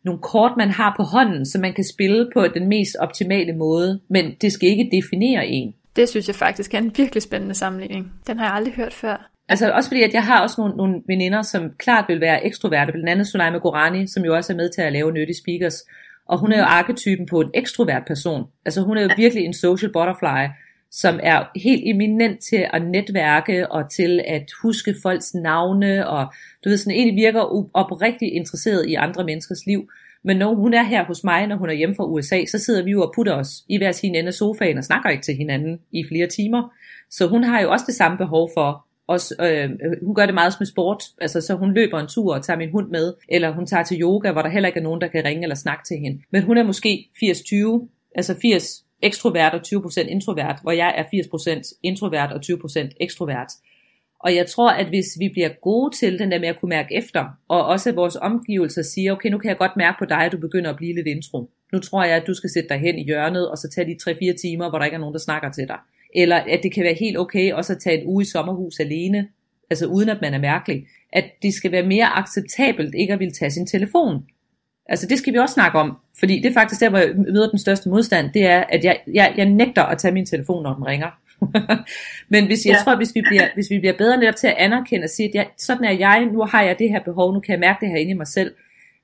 [0.05, 4.01] nogle kort, man har på hånden, som man kan spille på den mest optimale måde,
[4.11, 5.75] men det skal ikke definere en.
[5.97, 8.13] Det synes jeg faktisk er en virkelig spændende sammenligning.
[8.27, 9.31] Den har jeg aldrig hørt før.
[9.49, 12.93] Altså også fordi, at jeg har også nogle, nogle veninder, som klart vil være ekstroverte,
[12.93, 15.83] blandt andet Sulaima Gorani, som jo også er med til at lave Nerdy Speakers,
[16.29, 16.71] og hun er jo mm.
[16.71, 18.45] arketypen på en ekstrovert person.
[18.65, 20.49] Altså hun er jo virkelig en social butterfly,
[20.91, 26.27] som er helt eminent til at netværke og til at huske folks navne, og
[26.65, 29.89] du ved, sådan egentlig virker oprigtigt interesseret i andre menneskers liv.
[30.25, 32.85] Men når hun er her hos mig, når hun er hjemme fra USA, så sidder
[32.85, 35.37] vi jo og putter os i hver sin ende af sofaen og snakker ikke til
[35.37, 36.73] hinanden i flere timer.
[37.11, 40.35] Så hun har jo også det samme behov for også, øh, øh, hun gør det
[40.35, 43.51] meget med sport, altså så hun løber en tur og tager min hund med, eller
[43.51, 45.85] hun tager til yoga, hvor der heller ikke er nogen, der kan ringe eller snakke
[45.85, 46.23] til hende.
[46.31, 51.81] Men hun er måske 80-20, altså 80 ekstrovert og 20% introvert, hvor jeg er 80%
[51.83, 53.49] introvert og 20% ekstrovert.
[54.21, 56.95] Og jeg tror, at hvis vi bliver gode til den der med at kunne mærke
[56.95, 60.19] efter, og også at vores omgivelser siger, okay, nu kan jeg godt mærke på dig,
[60.19, 61.51] at du begynder at blive lidt intro.
[61.73, 64.11] Nu tror jeg, at du skal sætte dig hen i hjørnet, og så tage de
[64.11, 65.79] 3-4 timer, hvor der ikke er nogen, der snakker til dig
[66.17, 69.29] eller at det kan være helt okay også at tage en uge i sommerhus alene,
[69.71, 73.33] altså uden at man er mærkelig, at det skal være mere acceptabelt ikke at ville
[73.33, 74.25] tage sin telefon.
[74.89, 77.51] Altså det skal vi også snakke om, fordi det er faktisk der, hvor jeg møder
[77.51, 80.75] den største modstand, det er, at jeg, jeg, jeg nægter at tage min telefon, når
[80.75, 81.11] den ringer.
[82.33, 82.79] Men hvis jeg ja.
[82.85, 85.35] tror, hvis vi, bliver, hvis vi bliver bedre netop til at anerkende og sige, at
[85.35, 87.89] jeg, sådan er jeg, nu har jeg det her behov, nu kan jeg mærke det
[87.89, 88.55] her inde i mig selv,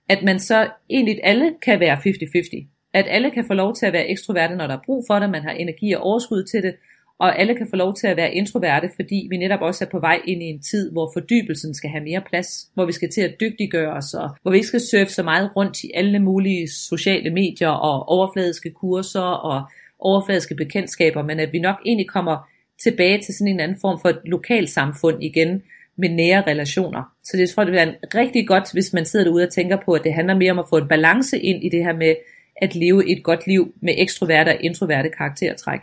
[0.08, 2.88] at man så egentlig alle kan være 50-50.
[2.94, 5.30] At alle kan få lov til at være ekstroverte, når der er brug for det,
[5.30, 6.74] man har energi og overskud til det,
[7.18, 10.00] og alle kan få lov til at være introverte, fordi vi netop også er på
[10.00, 13.20] vej ind i en tid, hvor fordybelsen skal have mere plads, hvor vi skal til
[13.20, 16.68] at dygtiggøre os, og hvor vi ikke skal surfe så meget rundt i alle mulige
[16.68, 19.62] sociale medier og overfladiske kurser og
[19.98, 22.48] overfladiske bekendtskaber, men at vi nok egentlig kommer
[22.82, 25.62] tilbage til sådan en anden form for et lokalsamfund igen,
[25.96, 27.02] med nære relationer.
[27.24, 29.92] Så det tror jeg, det er rigtig godt, hvis man sidder derude og tænker på,
[29.92, 32.14] at det handler mere om at få en balance ind i det her med,
[32.56, 35.80] at leve et godt liv med ekstroverte og introverte karaktertræk.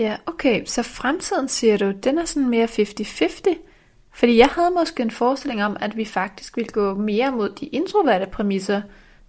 [0.00, 3.54] Ja, okay, så fremtiden siger du, den er sådan mere 50-50?
[4.14, 7.66] Fordi jeg havde måske en forestilling om, at vi faktisk ville gå mere mod de
[7.66, 8.80] introverte præmisser,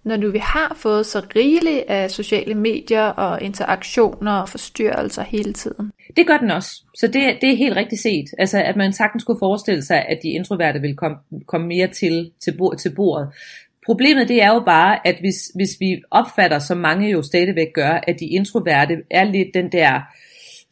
[0.04, 5.52] når nu vi har fået så rigeligt af sociale medier og interaktioner og forstyrrelser hele
[5.52, 5.90] tiden.
[6.16, 6.70] Det gør den også.
[6.96, 8.24] Så det, det er helt rigtigt set.
[8.38, 12.30] Altså, at man sagtens kunne forestille sig, at de introverte vil komme, komme mere til,
[12.44, 13.28] til, bord, til bordet.
[13.86, 18.00] Problemet det er jo bare, at hvis, hvis vi opfatter, som mange jo stadigvæk gør,
[18.06, 20.00] at de introverte er lidt den der,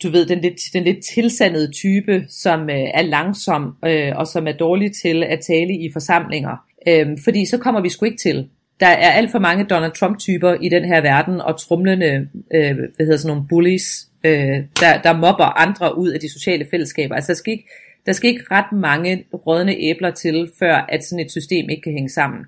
[0.02, 4.46] du ved, den lidt, den lidt tilsandede type, som øh, er langsom øh, og som
[4.46, 6.56] er dårlig til at tale i forsamlinger.
[6.88, 8.48] Øh, fordi så kommer vi sgu ikke til
[8.80, 13.06] der er alt for mange Donald Trump-typer i den her verden, og trumlende, øh, hvad
[13.06, 17.14] hedder sådan nogle bullies, øh, der, der mobber andre ud af de sociale fællesskaber.
[17.14, 17.68] Altså der skal ikke,
[18.06, 21.92] der skal ikke ret mange rådne æbler til, før at sådan et system ikke kan
[21.92, 22.40] hænge sammen.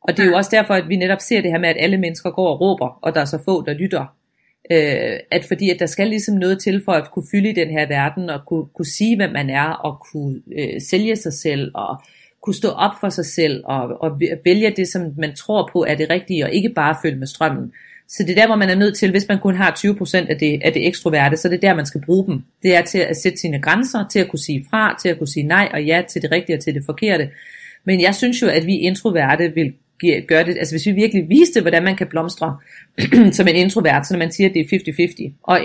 [0.00, 1.98] Og det er jo også derfor, at vi netop ser det her med, at alle
[1.98, 4.16] mennesker går og råber, og der er så få, der lytter.
[4.70, 7.70] Øh, at fordi at der skal ligesom noget til for at kunne fylde i den
[7.70, 11.70] her verden, og kunne, kunne sige, hvem man er, og kunne øh, sælge sig selv,
[11.74, 12.02] og
[12.42, 15.94] kunne stå op for sig selv og, og vælge det, som man tror på er
[15.94, 17.72] det rigtige, og ikke bare følge med strømmen.
[18.08, 20.38] Så det er der, hvor man er nødt til, hvis man kun har 20% af
[20.38, 22.42] det, af det ekstroverte, så det er der, man skal bruge dem.
[22.62, 25.28] Det er til at sætte sine grænser, til at kunne sige fra, til at kunne
[25.28, 27.30] sige nej og ja til det rigtige og til det forkerte.
[27.84, 29.74] Men jeg synes jo, at vi introverte vil
[30.28, 32.56] gøre det, altså hvis vi virkelig viste, hvordan man kan blomstre
[33.32, 35.60] som en introvert, så når man siger, at det er 50-50, og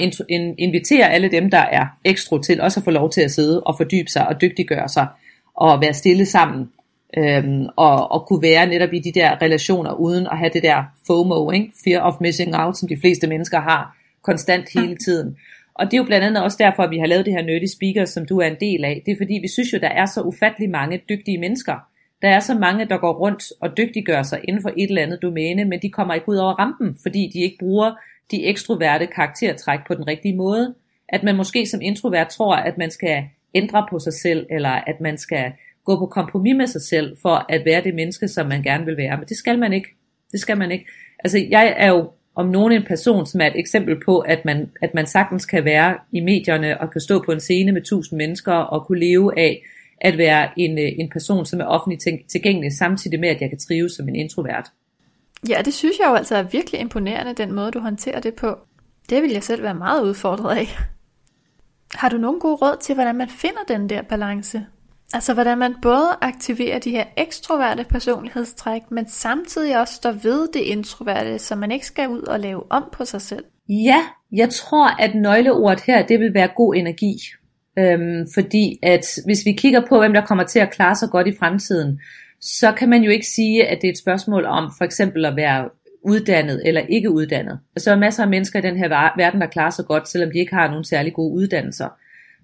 [0.58, 3.78] inviterer alle dem, der er ekstro til også at få lov til at sidde og
[3.78, 5.08] fordybe sig og dygtiggøre sig,
[5.56, 6.70] og være stille sammen,
[7.18, 10.84] øhm, og, og kunne være netop i de der relationer, uden at have det der
[11.08, 11.72] FOMO, ikke?
[11.84, 15.36] fear of missing out, som de fleste mennesker har, konstant hele tiden.
[15.74, 17.66] Og det er jo blandt andet også derfor, at vi har lavet det her Nerdy
[17.66, 19.02] Speakers, som du er en del af.
[19.06, 21.76] Det er fordi, vi synes jo, der er så ufattelig mange dygtige mennesker.
[22.22, 25.22] Der er så mange, der går rundt og dygtiggør sig inden for et eller andet
[25.22, 27.92] domæne, men de kommer ikke ud over rampen, fordi de ikke bruger
[28.32, 30.76] de ekstroverte karaktertræk på den rigtige måde.
[31.10, 35.02] At man måske som introvert tror, at man skal ændre på sig selv, eller at
[35.02, 35.52] man skal
[35.86, 38.98] gå på kompromis med sig selv, for at være det menneske, som man gerne vil
[38.98, 39.18] være.
[39.18, 39.90] Men det skal man ikke.
[40.32, 40.86] Det skal man ikke.
[41.24, 44.70] Altså, jeg er jo om nogen en person, som er et eksempel på, at man,
[44.82, 48.18] at man sagtens kan være i medierne og kan stå på en scene med tusind
[48.18, 49.64] mennesker og kunne leve af
[50.02, 53.60] at være en, øh, en person, som er offentligt tilgængelig, samtidig med, at jeg kan
[53.60, 54.72] trives som en introvert.
[55.50, 58.58] Ja, det synes jeg jo altså er virkelig imponerende, den måde du håndterer det på.
[59.10, 60.68] Det vil jeg selv være meget udfordret af.
[61.94, 64.66] Har du nogen gode råd til, hvordan man finder den der balance?
[65.14, 70.60] Altså hvordan man både aktiverer de her ekstroverte personlighedstræk, men samtidig også står ved det
[70.60, 73.46] introverte, så man ikke skal ud og lave om på sig selv.
[73.70, 73.98] Ja,
[74.32, 77.18] jeg tror, at nøgleordet her, det vil være god energi.
[77.80, 81.28] Øhm, fordi at hvis vi kigger på, hvem der kommer til at klare sig godt
[81.28, 82.00] i fremtiden,
[82.42, 85.36] så kan man jo ikke sige, at det er et spørgsmål om for eksempel at
[85.36, 85.70] være
[86.06, 87.60] uddannet eller ikke uddannet.
[87.76, 90.32] Altså, der er masser af mennesker i den her verden, der klarer sig godt, selvom
[90.32, 91.88] de ikke har nogen særlig gode uddannelser.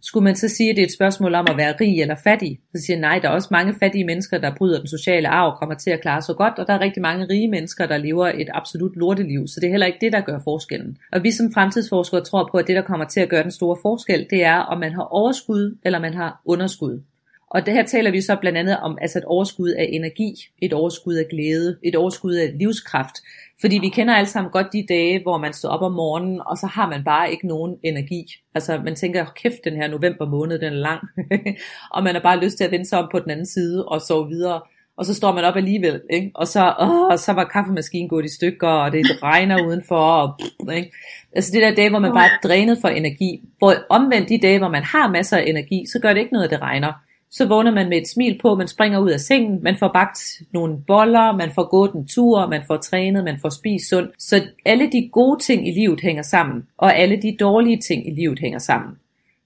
[0.02, 2.60] Skulle man så sige, at det er et spørgsmål om at være rig eller fattig?
[2.76, 5.52] Så siger jeg, nej, der er også mange fattige mennesker, der bryder den sociale arv
[5.52, 7.98] og kommer til at klare sig godt, og der er rigtig mange rige mennesker, der
[7.98, 10.98] lever et absolut lorteliv, så det er heller ikke det, der gør forskellen.
[11.12, 13.78] Og vi som fremtidsforskere tror på, at det, der kommer til at gøre den store
[13.82, 17.02] forskel, det er, om man har overskud eller man har underskud.
[17.50, 20.74] Og det her taler vi så blandt andet om altså et overskud af energi, et
[20.74, 23.16] overskud af glæde, et overskud af livskraft.
[23.62, 26.58] Fordi vi kender alle sammen godt de dage, hvor man står op om morgenen, og
[26.58, 28.26] så har man bare ikke nogen energi.
[28.56, 31.02] Altså man tænker, kæft den her november måned, den er lang.
[31.96, 34.02] og man har bare lyst til at vende sig om på den anden side og
[34.02, 34.62] sove videre.
[34.98, 36.32] Og så står man op alligevel, ikke?
[36.36, 39.96] Og, så, åh, og så var kaffemaskinen gået i stykker, og det regner udenfor.
[39.96, 40.36] Og,
[40.76, 40.92] ikke?
[41.36, 43.42] Altså det der dage, hvor man bare er drænet for energi.
[43.58, 46.46] Hvor omvendt de dage, hvor man har masser af energi, så gør det ikke noget,
[46.46, 46.94] at det regner
[47.32, 50.20] så vågner man med et smil på, man springer ud af sengen, man får bagt
[50.54, 54.12] nogle boller, man får gået en tur, man får trænet, man får spist sundt.
[54.20, 58.12] Så alle de gode ting i livet hænger sammen, og alle de dårlige ting i
[58.12, 58.96] livet hænger sammen.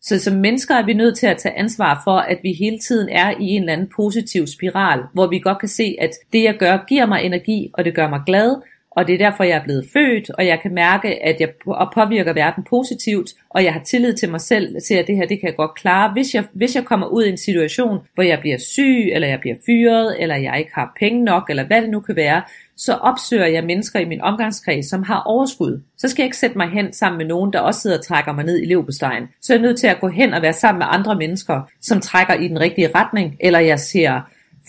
[0.01, 3.09] Så som mennesker er vi nødt til at tage ansvar for, at vi hele tiden
[3.09, 6.57] er i en eller anden positiv spiral, hvor vi godt kan se, at det jeg
[6.57, 8.55] gør giver mig energi, og det gør mig glad,
[8.91, 11.49] og det er derfor, jeg er blevet født, og jeg kan mærke, at jeg
[11.93, 15.39] påvirker verden positivt, og jeg har tillid til mig selv til, at det her, det
[15.39, 16.13] kan jeg godt klare.
[16.13, 19.39] Hvis jeg, hvis jeg kommer ud i en situation, hvor jeg bliver syg, eller jeg
[19.39, 22.41] bliver fyret, eller jeg ikke har penge nok, eller hvad det nu kan være,
[22.77, 25.81] så opsøger jeg mennesker i min omgangskreds, som har overskud.
[25.97, 28.33] Så skal jeg ikke sætte mig hen sammen med nogen, der også sidder og trækker
[28.33, 29.23] mig ned i levbestejen.
[29.41, 31.99] Så er jeg nødt til at gå hen og være sammen med andre mennesker, som
[31.99, 34.21] trækker i den rigtige retning, eller jeg ser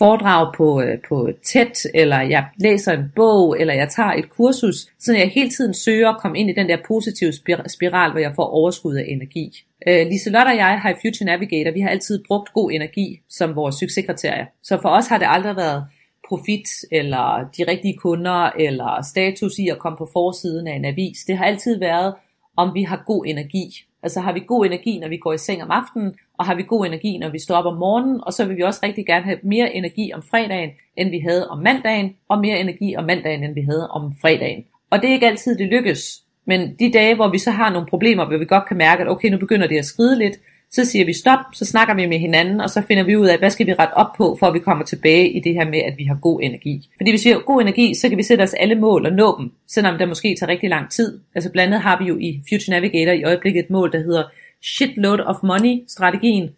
[0.03, 4.77] foredrag på, øh, på TED, eller jeg læser en bog, eller jeg tager et kursus,
[4.99, 7.33] så jeg hele tiden søger at komme ind i den der positive
[7.77, 9.47] spiral, hvor jeg får overskud af energi.
[9.88, 13.57] Øh, Liselotte og jeg har i Future Navigator, vi har altid brugt god energi som
[13.57, 14.47] vores succeskriterier.
[14.62, 15.85] Så for os har det aldrig været
[16.29, 21.19] profit, eller de rigtige kunder, eller status i at komme på forsiden af en avis.
[21.27, 22.15] Det har altid været,
[22.57, 23.67] om vi har god energi.
[24.03, 26.62] Altså har vi god energi, når vi går i seng om aftenen, og har vi
[26.62, 29.25] god energi, når vi står op om morgenen, og så vil vi også rigtig gerne
[29.25, 33.45] have mere energi om fredagen, end vi havde om mandagen, og mere energi om mandagen,
[33.45, 34.65] end vi havde om fredagen.
[34.91, 36.23] Og det er ikke altid, det lykkes.
[36.47, 39.09] Men de dage, hvor vi så har nogle problemer, hvor vi godt kan mærke, at
[39.09, 40.37] okay, nu begynder det at skride lidt,
[40.72, 43.38] så siger vi stop, så snakker vi med hinanden, og så finder vi ud af,
[43.38, 45.78] hvad skal vi rette op på, for at vi kommer tilbage i det her med,
[45.78, 46.90] at vi har god energi.
[46.96, 49.37] Fordi hvis vi har god energi, så kan vi sætte os alle mål og nå
[49.40, 51.20] dem, selvom det måske tager rigtig lang tid.
[51.35, 54.22] Altså blandt andet har vi jo i Future Navigator i øjeblikket et mål, der hedder
[54.62, 56.50] shitload of money strategien.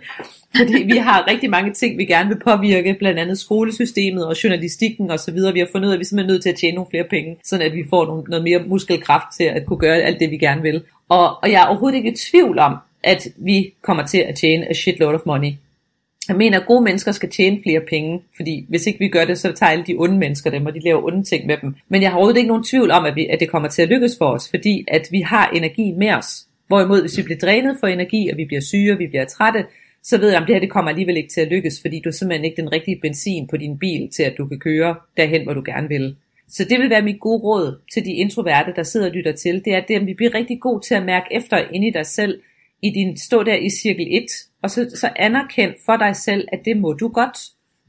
[0.56, 5.10] Fordi vi har rigtig mange ting, vi gerne vil påvirke, blandt andet skolesystemet og journalistikken
[5.10, 5.52] og så videre.
[5.52, 7.04] Vi har fundet ud af, at vi simpelthen er nødt til at tjene nogle flere
[7.10, 10.30] penge, sådan at vi får nogle, noget mere muskelkraft til at kunne gøre alt det,
[10.30, 10.82] vi gerne vil.
[11.08, 12.76] Og, og jeg er overhovedet ikke i tvivl om,
[13.06, 15.52] at vi kommer til at tjene a shitload of money.
[16.28, 19.38] Jeg mener, at gode mennesker skal tjene flere penge, fordi hvis ikke vi gør det,
[19.38, 21.74] så tager alle de onde mennesker dem, og de laver onde ting med dem.
[21.88, 23.88] Men jeg har overhovedet ikke nogen tvivl om, at, vi, at det kommer til at
[23.88, 26.46] lykkes for os, fordi at vi har energi med os.
[26.66, 29.64] Hvorimod, hvis vi bliver drænet for energi, og vi bliver syge, og vi bliver trætte,
[30.02, 32.08] så ved jeg, om det her det kommer alligevel ikke til at lykkes, fordi du
[32.08, 35.42] har simpelthen ikke den rigtige benzin på din bil, til at du kan køre derhen,
[35.42, 36.16] hvor du gerne vil.
[36.48, 39.64] Så det vil være mit gode råd til de introverte, der sidder og lytter til,
[39.64, 42.40] det er, at vi bliver rigtig god til at mærke efter ind i dig selv,
[42.82, 44.24] i din, stå der i cirkel 1,
[44.62, 47.38] og så, så anerkend for dig selv, at det må du godt.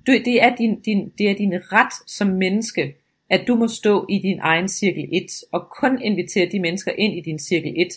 [0.07, 2.95] Du, det, er din, din, det er din ret som menneske,
[3.29, 7.17] at du må stå i din egen cirkel 1, og kun invitere de mennesker ind
[7.17, 7.87] i din cirkel 1,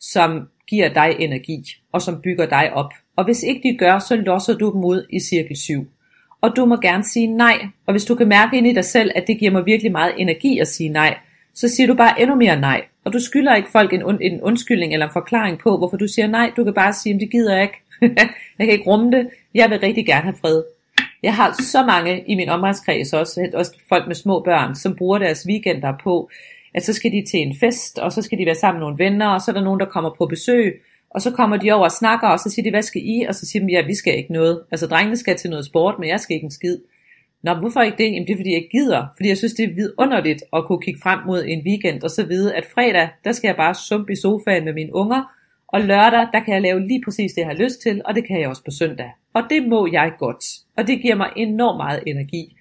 [0.00, 2.92] som giver dig energi, og som bygger dig op.
[3.16, 5.86] Og hvis ikke de gør, så losser du dem ud i cirkel 7.
[6.40, 9.10] Og du må gerne sige nej, og hvis du kan mærke ind i dig selv,
[9.14, 11.18] at det giver mig virkelig meget energi at sige nej,
[11.54, 12.84] så siger du bare endnu mere nej.
[13.08, 16.06] Og du skylder ikke folk en, und, en undskyldning eller en forklaring på, hvorfor du
[16.06, 16.52] siger nej.
[16.56, 17.80] Du kan bare sige, at det gider jeg ikke.
[18.58, 19.28] jeg kan ikke rumme det.
[19.54, 20.62] Jeg vil rigtig gerne have fred.
[21.22, 25.18] Jeg har så mange i min omgangskreds også, også folk med små børn, som bruger
[25.18, 26.30] deres weekender på,
[26.74, 29.04] at så skal de til en fest, og så skal de være sammen med nogle
[29.04, 31.84] venner, og så er der nogen, der kommer på besøg, og så kommer de over
[31.84, 33.26] og snakker, og så siger de, hvad skal I?
[33.28, 34.62] Og så siger de, ja, vi skal ikke noget.
[34.70, 36.78] Altså drengene skal til noget sport, men jeg skal ikke en skid.
[37.42, 38.04] Nå, hvorfor ikke det?
[38.04, 39.06] Jamen det er fordi jeg gider.
[39.16, 42.26] Fordi jeg synes det er vidunderligt at kunne kigge frem mod en weekend og så
[42.26, 45.34] vide, at fredag, der skal jeg bare sumpe i sofaen med mine unger.
[45.68, 48.26] Og lørdag, der kan jeg lave lige præcis det, jeg har lyst til, og det
[48.26, 49.10] kan jeg også på søndag.
[49.34, 50.44] Og det må jeg godt.
[50.76, 52.56] Og det giver mig enormt meget energi.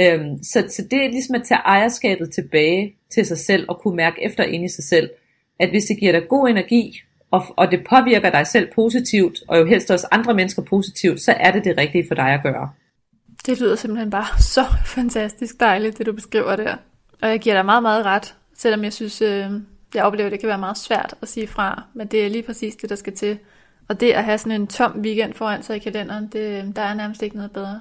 [0.00, 3.96] Øhm, så, så det er ligesom at tage ejerskabet tilbage til sig selv og kunne
[3.96, 5.10] mærke efter ind i sig selv,
[5.60, 7.00] at hvis det giver dig god energi,
[7.30, 11.32] og, og det påvirker dig selv positivt, og jo helst også andre mennesker positivt, så
[11.32, 12.70] er det det rigtige for dig at gøre.
[13.46, 16.76] Det lyder simpelthen bare så fantastisk dejligt, det du beskriver der.
[17.22, 19.50] Og jeg giver dig meget, meget ret, selvom jeg synes, øh,
[19.94, 22.42] jeg oplever, at det kan være meget svært at sige fra, men det er lige
[22.42, 23.38] præcis det, der skal til.
[23.88, 26.94] Og det at have sådan en tom weekend foran sig i kalenderen, det, der er
[26.94, 27.80] nærmest ikke noget bedre.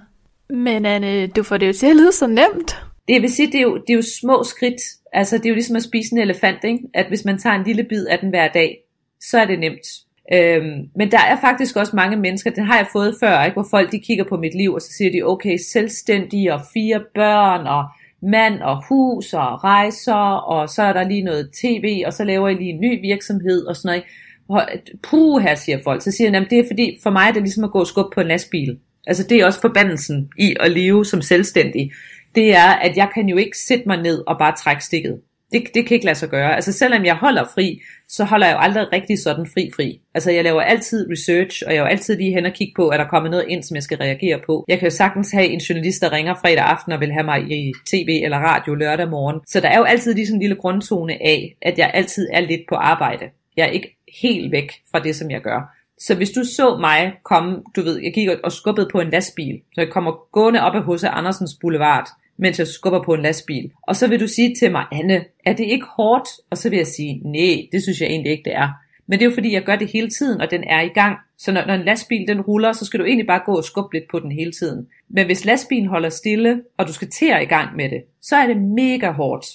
[0.50, 2.82] Men Anne, du får det jo til at lyde så nemt.
[3.08, 4.82] Det vil sige, det er, jo, det er jo små skridt.
[5.14, 6.80] Altså, det er jo ligesom at spise en elefant, ikke?
[6.94, 8.78] At hvis man tager en lille bid af den hver dag,
[9.22, 10.05] så er det nemt.
[10.34, 13.68] Øhm, men der er faktisk også mange mennesker, det har jeg fået før, ikke, hvor
[13.72, 17.68] folk de kigger på mit liv, og så siger de, okay, selvstændige og fire børn,
[17.68, 17.84] og
[18.22, 22.48] mand og hus og rejser, og så er der lige noget tv, og så laver
[22.48, 24.04] jeg lige en ny virksomhed og sådan
[24.50, 24.64] noget.
[25.04, 26.02] Puh, her siger folk.
[26.02, 28.10] Så siger jeg, det er fordi, for mig er det ligesom at gå og skubbe
[28.16, 28.78] på en lastbil.
[29.08, 31.92] Altså det er også forbandelsen i at leve som selvstændig.
[32.36, 35.20] Det er, at jeg kan jo ikke sætte mig ned og bare trække stikket.
[35.52, 36.56] Det, det kan ikke lade sig gøre.
[36.56, 40.02] Altså selvom jeg holder fri, så holder jeg jo aldrig rigtig sådan fri-fri.
[40.14, 42.88] Altså jeg laver altid research, og jeg er jo altid lige hen og kigge på,
[42.88, 44.66] at der kommer noget ind, som jeg skal reagere på.
[44.68, 47.52] Jeg kan jo sagtens have en journalist, der ringer fredag aften og vil have mig
[47.52, 49.42] i tv eller radio lørdag morgen.
[49.48, 52.40] Så der er jo altid lige sådan en lille grundtone af, at jeg altid er
[52.40, 53.26] lidt på arbejde.
[53.58, 55.76] Jeg er ikke helt væk fra det, som jeg gør.
[56.00, 59.62] Så hvis du så mig komme, du ved, jeg gik og skubbede på en lastbil,
[59.74, 61.04] så jeg kommer gående op ad H.C.
[61.04, 63.72] Andersens Boulevard, mens jeg skubber på en lastbil.
[63.82, 66.30] Og så vil du sige til mig, Anne, er det ikke hårdt?
[66.50, 68.70] Og så vil jeg sige, nej, det synes jeg egentlig ikke, det er.
[69.08, 71.18] Men det er jo fordi, jeg gør det hele tiden, og den er i gang.
[71.38, 73.96] Så når, når en lastbil den ruller, så skal du egentlig bare gå og skubbe
[73.96, 74.88] lidt på den hele tiden.
[75.10, 78.36] Men hvis lastbilen holder stille, og du skal til at i gang med det, så
[78.36, 79.46] er det mega hårdt.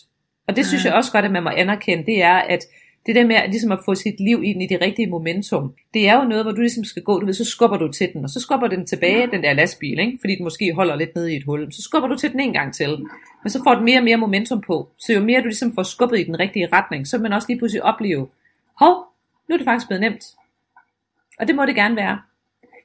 [0.48, 2.64] Og det synes jeg også godt, at man må anerkende, det er, at
[3.10, 6.08] det der med at, ligesom at få sit liv ind i det rigtige momentum, det
[6.08, 8.24] er jo noget, hvor du ligesom skal gå, du ved, så skubber du til den,
[8.24, 10.18] og så skubber den tilbage, den der lastbil, ikke?
[10.20, 11.72] fordi den måske holder lidt nede i et hul.
[11.72, 12.98] Så skubber du til den en gang til,
[13.42, 14.88] men så får den mere og mere momentum på.
[14.98, 17.48] Så jo mere du ligesom får skubbet i den rigtige retning, så vil man også
[17.48, 18.28] lige pludselig opleve,
[18.80, 18.94] hov,
[19.48, 20.24] nu er det faktisk blevet nemt.
[21.40, 22.18] Og det må det gerne være.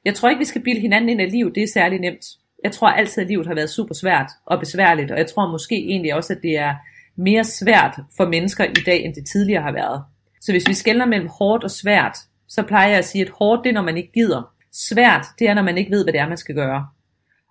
[0.04, 2.24] Jeg tror ikke, vi skal bilde hinanden ind, at livet det er særlig nemt.
[2.64, 5.76] Jeg tror altid, at livet har været super svært og besværligt, og jeg tror måske
[5.76, 6.74] egentlig også, at det er
[7.16, 10.04] mere svært for mennesker i dag, end det tidligere har været.
[10.46, 12.16] Så hvis vi skældner mellem hårdt og svært,
[12.48, 14.52] så plejer jeg at sige, at hårdt det er, når man ikke gider.
[14.72, 16.86] Svært, det er, når man ikke ved, hvad det er, man skal gøre.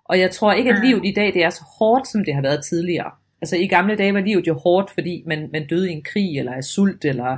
[0.04, 0.86] Og jeg tror ikke, at Mm.
[0.86, 3.10] livet i dag det er så hårdt, som det har været tidligere.
[3.42, 6.38] Altså i gamle dage var livet jo hårdt, fordi man, man døde i en krig,
[6.38, 7.36] eller af sult, eller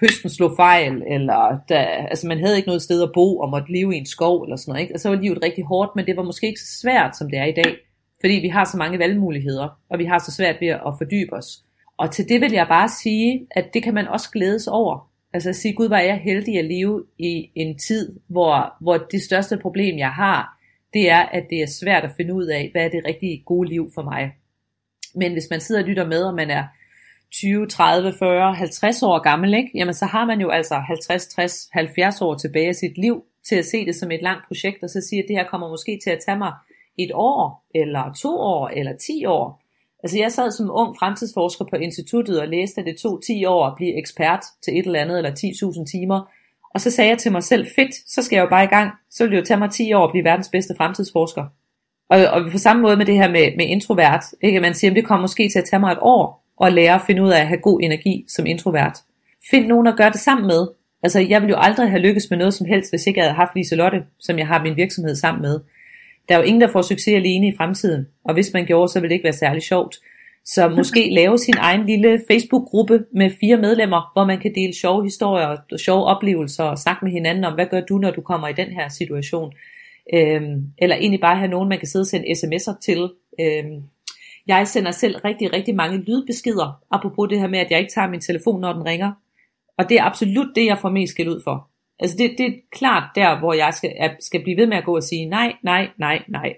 [0.00, 3.72] høsten slog fejl, eller der, altså man havde ikke noget sted at bo, og måtte
[3.72, 4.82] leve i en skov, eller sådan noget.
[4.82, 4.94] Ikke?
[4.94, 7.38] Og så var livet rigtig hårdt, men det var måske ikke så svært, som det
[7.38, 7.76] er i dag.
[8.20, 11.62] Fordi vi har så mange valgmuligheder, og vi har så svært ved at fordybe os.
[11.98, 15.10] Og til det vil jeg bare sige, at det kan man også glædes over.
[15.32, 19.22] Altså at sige, gud var jeg heldig at leve i en tid, hvor, hvor det
[19.22, 20.58] største problem jeg har,
[20.94, 23.68] det er, at det er svært at finde ud af, hvad er det rigtige gode
[23.68, 24.32] liv for mig.
[25.14, 26.64] Men hvis man sidder og lytter med, og man er
[27.32, 29.70] 20, 30, 40, 50 år gammel, ikke?
[29.74, 33.56] jamen så har man jo altså 50, 60, 70 år tilbage af sit liv til
[33.56, 36.00] at se det som et langt projekt, og så sige, at det her kommer måske
[36.04, 36.52] til at tage mig
[36.98, 39.65] et år, eller to år, eller 10 år.
[40.06, 43.66] Altså jeg sad som ung fremtidsforsker på instituttet og læste, at det tog 10 år
[43.66, 46.30] at blive ekspert til et eller andet, eller 10.000 timer.
[46.74, 48.90] Og så sagde jeg til mig selv, fedt, så skal jeg jo bare i gang.
[49.10, 51.44] Så vil det jo tage mig 10 år at blive verdens bedste fremtidsforsker.
[52.10, 54.60] Og, og på samme måde med det her med, med introvert, ikke?
[54.60, 57.02] man siger, at det kommer måske til at tage mig et år at lære at
[57.06, 58.98] finde ud af at have god energi som introvert.
[59.50, 60.68] Find nogen at gøre det sammen med.
[61.02, 63.36] Altså jeg ville jo aldrig have lykkes med noget som helst, hvis ikke jeg havde
[63.36, 65.60] haft Liselotte, som jeg har min virksomhed sammen med.
[66.28, 69.00] Der er jo ingen, der får succes alene i fremtiden, og hvis man gjorde, så
[69.00, 69.96] ville det ikke være særlig sjovt.
[70.44, 75.04] Så måske lave sin egen lille Facebook-gruppe med fire medlemmer, hvor man kan dele sjove
[75.04, 78.48] historier og sjove oplevelser og snakke med hinanden om, hvad gør du, når du kommer
[78.48, 79.52] i den her situation.
[80.14, 83.10] Øhm, eller egentlig bare have nogen, man kan sidde og sende sms'er til.
[83.40, 83.82] Øhm,
[84.46, 88.10] jeg sender selv rigtig, rigtig mange lydbeskeder, apropos det her med, at jeg ikke tager
[88.10, 89.12] min telefon, når den ringer.
[89.78, 91.70] Og det er absolut det, jeg får mest skæld ud for.
[92.00, 94.84] Altså det, det er klart der, hvor jeg skal, er- skal blive ved med at
[94.84, 96.54] gå og sige nej, nej, nej, nej.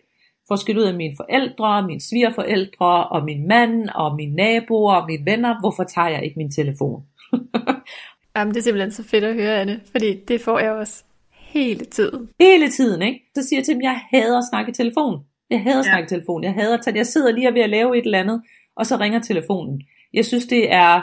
[0.49, 5.07] Får skæld ud af mine forældre, mine svigerforældre, og min mand, og mine naboer, og
[5.07, 5.61] mine venner.
[5.61, 7.03] Hvorfor tager jeg ikke min telefon?
[8.37, 11.85] Jamen, det er simpelthen så fedt at høre, Anne, fordi det får jeg også hele
[11.85, 12.29] tiden.
[12.41, 13.21] Hele tiden, ikke?
[13.35, 15.21] Så siger jeg til dem, jeg hader at snakke i telefon.
[15.51, 15.91] Jeg hader at Ja.
[15.91, 16.45] snakke i telefon.
[16.45, 18.43] Jeg hader at tage, jeg sidder lige og ved at lave et eller andet,
[18.77, 19.83] og så ringer telefonen.
[20.15, 21.03] Jeg synes, det er,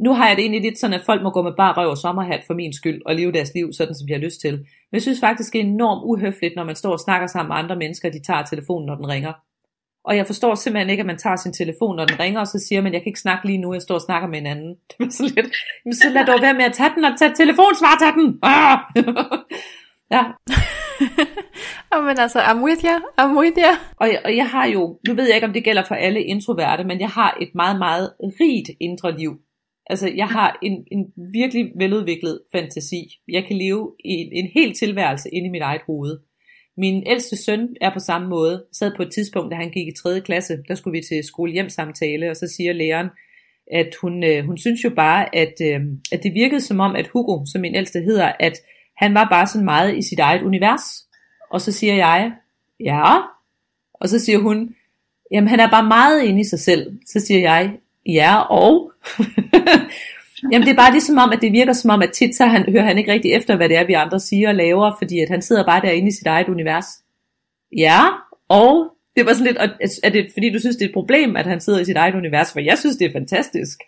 [0.00, 1.98] nu har jeg det egentlig lidt sådan, at folk må gå med bare røv og
[1.98, 4.52] sommerhat for min skyld, og leve deres liv sådan, som de har lyst til.
[4.52, 7.56] Men jeg synes faktisk, det er enormt uhøfligt, når man står og snakker sammen med
[7.56, 9.32] andre mennesker, og de tager telefonen, når den ringer.
[10.04, 12.58] Og jeg forstår simpelthen ikke, at man tager sin telefon, når den ringer, og så
[12.58, 14.74] siger man, jeg kan ikke snakke lige nu, jeg står og snakker med en anden.
[14.98, 17.34] Det er sådan lidt, jamen, så lad dog være med at tage den, og tage
[17.34, 18.38] telefon, svar, tag den!
[18.42, 18.78] Ah!
[20.10, 20.24] ja,
[22.08, 23.72] men altså, I'm with you, I'm with you.
[23.96, 26.22] Og jeg, og jeg har jo, nu ved jeg ikke om det gælder for alle
[26.22, 29.40] introverte, men jeg har et meget, meget rigt indre liv.
[29.92, 33.20] Altså jeg har en, en virkelig veludviklet fantasi.
[33.28, 36.18] Jeg kan leve i en, en hel tilværelse inde i mit eget hoved.
[36.76, 38.64] Min ældste søn er på samme måde.
[38.72, 40.20] Sad på et tidspunkt, da han gik i 3.
[40.20, 43.08] klasse, der skulle vi til skolehjemsamtale, og så siger læreren,
[43.72, 45.80] at hun, øh, hun synes jo bare, at, øh,
[46.12, 48.58] at det virkede som om, at Hugo, som min ældste hedder, at
[48.96, 50.82] han var bare sådan meget i sit eget univers.
[51.50, 52.32] Og så siger jeg,
[52.80, 53.18] ja.
[53.94, 54.74] Og så siger hun,
[55.32, 56.98] jamen han er bare meget inde i sig selv.
[57.06, 57.72] Så siger jeg,
[58.06, 58.92] ja og.
[60.52, 62.72] jamen det er bare ligesom om, at det virker som om, at tit så han,
[62.72, 65.28] hører han ikke rigtig efter, hvad det er, vi andre siger og laver, fordi at
[65.28, 66.86] han sidder bare derinde i sit eget univers.
[67.76, 68.00] Ja,
[68.48, 69.68] og det var sådan lidt, og
[70.02, 72.14] er det fordi du synes, det er et problem, at han sidder i sit eget
[72.14, 73.78] univers, for jeg synes, det er fantastisk.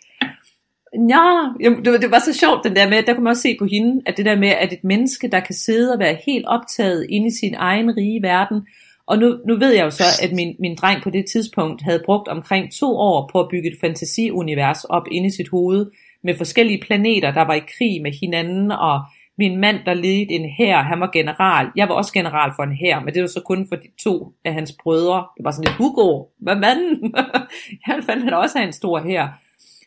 [1.08, 3.42] Ja, jamen, det, var, det var så sjovt den der med, der kunne man også
[3.42, 6.16] se på hende, at det der med, at et menneske, der kan sidde og være
[6.26, 8.66] helt optaget inde i sin egen rige verden,
[9.06, 12.02] og nu, nu ved jeg jo så, at min, min dreng på det tidspunkt havde
[12.04, 15.86] brugt omkring to år på at bygge et fantasiunivers op inde i sit hoved,
[16.24, 19.00] med forskellige planeter, der var i krig med hinanden, og
[19.38, 21.70] min mand, der ledte en hær, han var general.
[21.76, 24.32] Jeg var også general for en hær, men det var så kun for de to
[24.44, 25.26] af hans brødre.
[25.36, 27.14] Det var sådan lidt, Hugo, hvad manden?
[27.90, 29.40] Han fandt han også af en stor hær.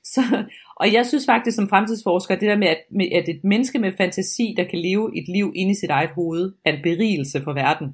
[0.03, 0.21] Så,
[0.75, 3.91] og jeg synes faktisk som fremtidsforsker, det der med at, med, at et menneske med
[3.97, 7.53] fantasi, der kan leve et liv inde i sit eget hoved, er en berigelse for
[7.53, 7.87] verden.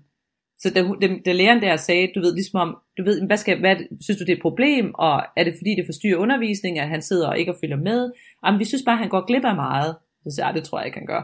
[0.64, 3.59] Så da, da, da læreren der sagde, du ved ligesom om, du ved, hvad skal,
[3.59, 6.89] hvad, synes du det er et problem, og er det fordi det forstyrrer undervisningen, at
[6.89, 8.11] han sidder og ikke og følger med?
[8.45, 9.95] Jamen vi synes bare, at han går glip af meget.
[10.24, 11.22] Så siger jeg, "Ah, det tror jeg ikke, han gør.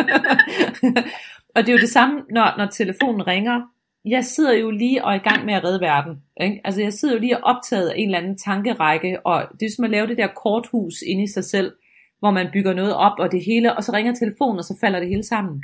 [1.54, 3.60] og det er jo det samme, når, når telefonen ringer.
[4.04, 6.14] Jeg sidder jo lige og er i gang med at redde verden.
[6.40, 6.60] Ikke?
[6.64, 9.70] Altså jeg sidder jo lige og optaget af en eller anden tankerække, og det er
[9.76, 11.72] som at lave det der korthus inde i sig selv,
[12.18, 14.98] hvor man bygger noget op, og det hele, og så ringer telefonen, og så falder
[15.00, 15.62] det hele sammen.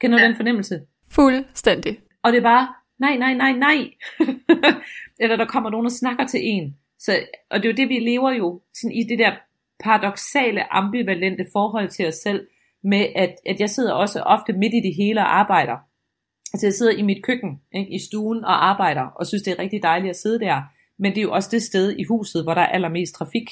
[0.00, 0.28] Kender du Ja.
[0.28, 0.80] den fornemmelse?
[1.10, 1.98] Fuldstændig.
[2.22, 3.90] Og det er bare, nej, nej, nej, nej.
[5.20, 6.76] Eller der kommer nogen og snakker til en.
[6.98, 7.12] Så,
[7.50, 9.32] og det er jo det, vi lever jo sådan i det der
[9.84, 12.46] paradoxale, ambivalente forhold til os selv,
[12.84, 15.76] med at, at jeg sidder også ofte midt i det hele og arbejder.
[16.52, 19.58] Altså jeg sidder i mit køkken, ikke, i stuen og arbejder, og synes det er
[19.58, 20.62] rigtig dejligt at sidde der.
[20.98, 23.50] Men det er jo også det sted i huset, hvor der er allermest trafik.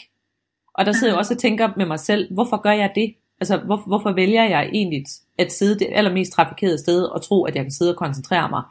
[0.75, 3.15] Og der sidder jeg også og tænker med mig selv, hvorfor gør jeg det?
[3.41, 5.05] Altså, hvor, hvorfor vælger jeg egentlig
[5.39, 8.63] at sidde det allermest trafikerede sted og tro, at jeg kan sidde og koncentrere mig?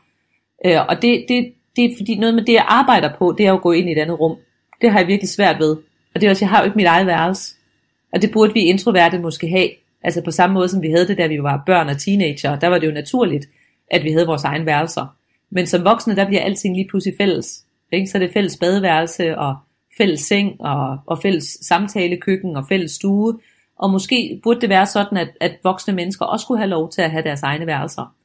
[0.65, 3.53] Øh, og det, det, det er fordi noget med det, jeg arbejder på, det er
[3.53, 4.37] at gå ind i et andet rum.
[4.81, 5.77] Det har jeg virkelig svært ved.
[6.15, 7.55] Og det er også, jeg har jo ikke mit eget værelse.
[8.13, 9.69] Og det burde vi introverte måske have.
[10.03, 12.59] Altså på samme måde som vi havde det, da vi var børn og teenager.
[12.59, 13.45] Der var det jo naturligt,
[13.91, 15.15] at vi havde vores egen værelser.
[15.49, 17.65] Men som voksne, der bliver alting lige pludselig fælles.
[17.91, 18.07] Ikke?
[18.07, 19.55] Så er det fælles badeværelse, og
[19.97, 23.39] fælles seng, og, og fælles samtalekøkken, og fælles stue.
[23.79, 27.01] Og måske burde det være sådan, at, at voksne mennesker også skulle have lov til
[27.01, 28.15] at have deres egne værelser.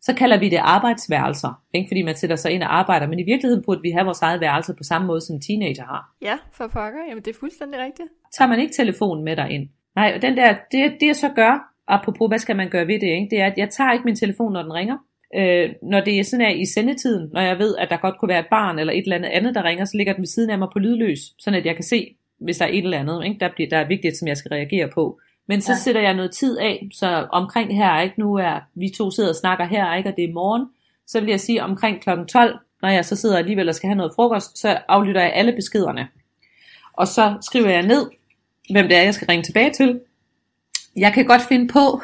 [0.00, 1.88] Så kalder vi det arbejdsværelser, ikke?
[1.88, 3.06] fordi man sætter sig ind og arbejder.
[3.06, 6.14] Men i virkeligheden burde vi have vores eget værelse på samme måde, som teenager har.
[6.22, 7.00] Ja, for pokker.
[7.08, 8.08] Jamen det er fuldstændig rigtigt.
[8.32, 9.68] Tager man ikke telefonen med dig ind?
[9.96, 13.00] Nej, og den der, det, det jeg så gør, apropos hvad skal man gøre ved
[13.00, 13.28] det, ikke?
[13.30, 14.96] det er, at jeg tager ikke min telefon, når den ringer.
[15.36, 18.28] Øh, når det er sådan her i sendetiden, når jeg ved, at der godt kunne
[18.28, 20.50] være et barn eller et eller andet andet, der ringer, så ligger den ved siden
[20.50, 23.24] af mig på lydløs, sådan at jeg kan se, hvis der er et eller andet,
[23.24, 23.40] ikke?
[23.40, 25.20] Der, bliver, der er vigtigt, som jeg skal reagere på.
[25.48, 25.78] Men så ja.
[25.78, 28.20] sætter jeg noget tid af, så omkring her, ikke?
[28.20, 30.08] nu er vi to sidder og snakker her, ikke?
[30.08, 30.66] og det er morgen,
[31.06, 32.10] så vil jeg sige omkring kl.
[32.28, 35.52] 12, når jeg så sidder alligevel og skal have noget frokost, så aflytter jeg alle
[35.52, 36.08] beskederne.
[36.92, 38.06] Og så skriver jeg ned,
[38.70, 40.00] hvem det er, jeg skal ringe tilbage til.
[40.96, 42.02] Jeg kan godt finde på,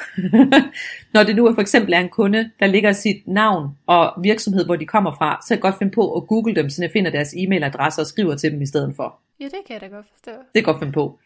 [1.15, 4.65] når det nu er for eksempel er en kunde, der ligger sit navn og virksomhed,
[4.65, 6.91] hvor de kommer fra, så kan jeg godt finde på at google dem, så jeg
[6.91, 9.21] finder deres e-mailadresse og skriver til dem i stedet for.
[9.41, 10.31] Ja, det kan jeg da godt forstå.
[10.31, 11.19] Det kan godt finde på.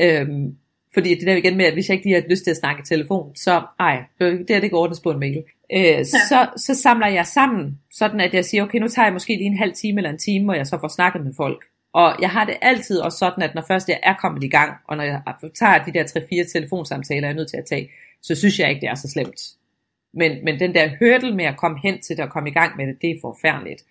[0.00, 0.56] Øhm,
[0.94, 2.80] fordi det der igen med, at hvis jeg ikke lige har lyst til at snakke
[2.80, 5.44] i telefon, så ej, det er det ikke ordnes på en mail.
[5.72, 6.04] Øh, ja.
[6.04, 9.46] så, så samler jeg sammen, sådan at jeg siger, okay, nu tager jeg måske lige
[9.46, 11.64] en halv time eller en time, hvor jeg så får snakket med folk.
[11.92, 14.72] Og jeg har det altid også sådan, at når først jeg er kommet i gang,
[14.88, 15.22] og når jeg
[15.54, 17.90] tager de der 3-4 telefonsamtaler, jeg er nødt til at tage,
[18.22, 19.40] så synes jeg ikke, det er så slemt.
[20.14, 22.76] Men, men den der hurdle med at komme hen til det og komme i gang
[22.76, 23.84] med det, det er forfærdeligt.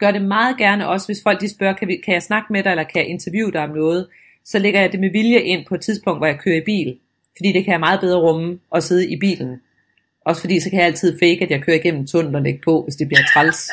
[0.00, 2.62] Gør det meget gerne også, hvis folk de spørger, kan, vi, kan jeg snakke med
[2.62, 4.06] dig, eller kan jeg interviewe dig om noget?
[4.44, 6.98] så lægger jeg det med vilje ind på et tidspunkt, hvor jeg kører i bil.
[7.36, 9.60] Fordi det kan jeg meget bedre rumme at sidde i bilen.
[10.26, 12.82] Også fordi så kan jeg altid fake, at jeg kører igennem tunnel og lægge på,
[12.82, 13.70] hvis det bliver træls.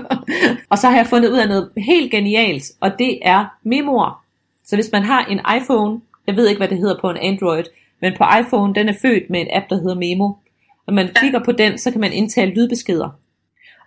[0.70, 4.24] og så har jeg fundet ud af noget helt genialt, og det er memoer.
[4.64, 7.64] Så hvis man har en iPhone, jeg ved ikke, hvad det hedder på en Android,
[8.00, 10.32] men på iPhone, den er født med en app, der hedder Memo.
[10.86, 13.08] Når man klikker på den, så kan man indtale lydbeskeder.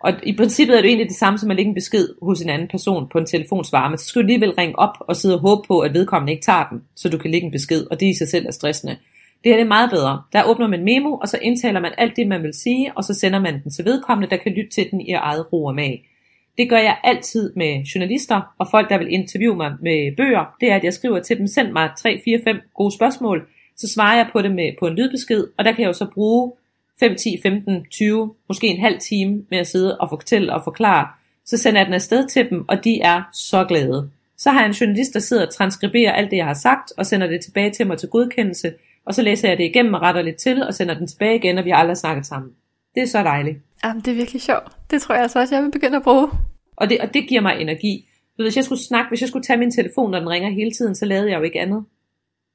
[0.03, 2.49] Og i princippet er det egentlig det samme som at lægge en besked hos en
[2.49, 5.41] anden person på en telefonsvarer, men så skal du alligevel ringe op og sidde og
[5.41, 8.05] håbe på, at vedkommende ikke tager den, så du kan lægge en besked, og det
[8.05, 8.97] i sig selv er stressende.
[9.43, 10.21] Det her er meget bedre.
[10.33, 13.13] Der åbner man memo, og så indtaler man alt det, man vil sige, og så
[13.13, 16.09] sender man den til vedkommende, der kan lytte til den i eget ro og mag.
[16.57, 20.55] Det gør jeg altid med journalister og folk, der vil interviewe mig med bøger.
[20.61, 23.47] Det er, at jeg skriver til dem, send mig 3, 4, 5 gode spørgsmål,
[23.77, 26.07] så svarer jeg på det med, på en lydbesked, og der kan jeg jo så
[26.13, 26.51] bruge
[26.99, 31.07] 5, 10, 15, 20, måske en halv time med at sidde og fortælle og forklare,
[31.45, 34.09] så sender jeg den afsted til dem, og de er så glade.
[34.37, 37.05] Så har jeg en journalist, der sidder og transkriberer alt det, jeg har sagt, og
[37.05, 38.73] sender det tilbage til mig til godkendelse,
[39.05, 41.57] og så læser jeg det igennem og retter lidt til, og sender den tilbage igen,
[41.57, 42.51] og vi har aldrig snakket sammen.
[42.95, 43.57] Det er så dejligt.
[43.83, 44.71] Jamen, det er virkelig sjovt.
[44.91, 46.29] Det tror jeg altså også, jeg vil begynde at bruge.
[46.75, 48.09] Og det, og det giver mig energi.
[48.35, 50.95] Hvis jeg skulle snakke, hvis jeg skulle tage min telefon, når den ringer hele tiden,
[50.95, 51.85] så lavede jeg jo ikke andet.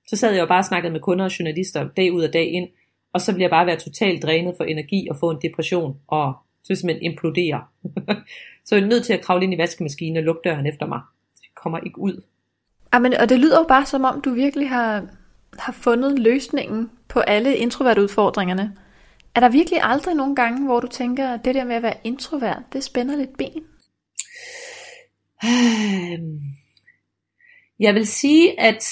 [0.07, 2.53] Så sad jeg jo bare og snakkede med kunder og journalister dag ud og dag
[2.53, 2.69] ind,
[3.13, 6.35] og så bliver jeg bare være totalt drænet for energi og få en depression, og
[6.65, 7.65] så simpelthen implodere.
[8.65, 11.01] så er jeg nødt til at kravle ind i vaskemaskinen og lukke døren efter mig.
[11.43, 12.23] Jeg kommer ikke ud.
[12.93, 15.07] Amen, og det lyder jo bare som om, du virkelig har,
[15.59, 18.77] har fundet løsningen på alle introvert udfordringerne.
[19.35, 21.97] Er der virkelig aldrig nogen gange, hvor du tænker, at det der med at være
[22.05, 23.65] introvert, det spænder lidt ben?
[27.81, 28.85] Jeg vil sige, at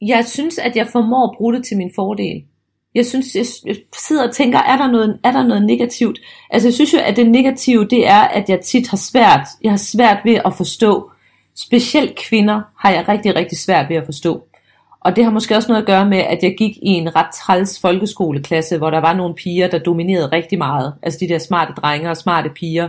[0.00, 2.44] jeg synes, at jeg formår at bruge det til min fordel
[2.96, 3.34] jeg synes,
[3.66, 3.76] jeg,
[4.06, 6.18] sidder og tænker, er der, noget, er der noget negativt?
[6.50, 9.72] Altså jeg synes jo, at det negative, det er, at jeg tit har svært, jeg
[9.72, 11.10] har svært ved at forstå.
[11.56, 14.42] Specielt kvinder har jeg rigtig, rigtig svært ved at forstå.
[15.00, 17.34] Og det har måske også noget at gøre med, at jeg gik i en ret
[17.34, 20.94] træls folkeskoleklasse, hvor der var nogle piger, der dominerede rigtig meget.
[21.02, 22.88] Altså de der smarte drenge og smarte piger,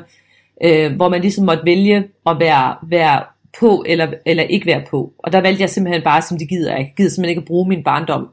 [0.64, 3.24] øh, hvor man ligesom måtte vælge at være, være
[3.60, 5.14] på eller, eller ikke være på.
[5.20, 6.80] Og der valgte jeg simpelthen bare, som det gider jeg.
[6.80, 8.28] Jeg gider simpelthen ikke at bruge min barndom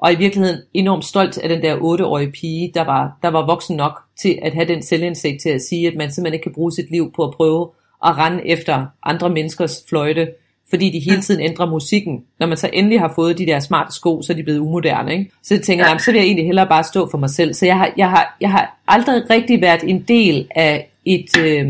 [0.00, 3.76] og i virkeligheden enormt stolt af den der 8-årige pige, der var, der var voksen
[3.76, 6.72] nok til at have den selvindsigt til at sige, at man simpelthen ikke kan bruge
[6.72, 7.70] sit liv på at prøve
[8.04, 10.28] at rende efter andre menneskers fløjte,
[10.70, 12.24] fordi de hele tiden ændrer musikken.
[12.38, 15.12] Når man så endelig har fået de der smarte sko, så er de blevet umoderne.
[15.12, 15.30] Ikke?
[15.42, 15.98] Så jeg tænker, ja.
[15.98, 17.54] så vil jeg egentlig hellere bare stå for mig selv.
[17.54, 21.66] Så jeg har, jeg har, jeg har aldrig rigtig været en del af et, øh,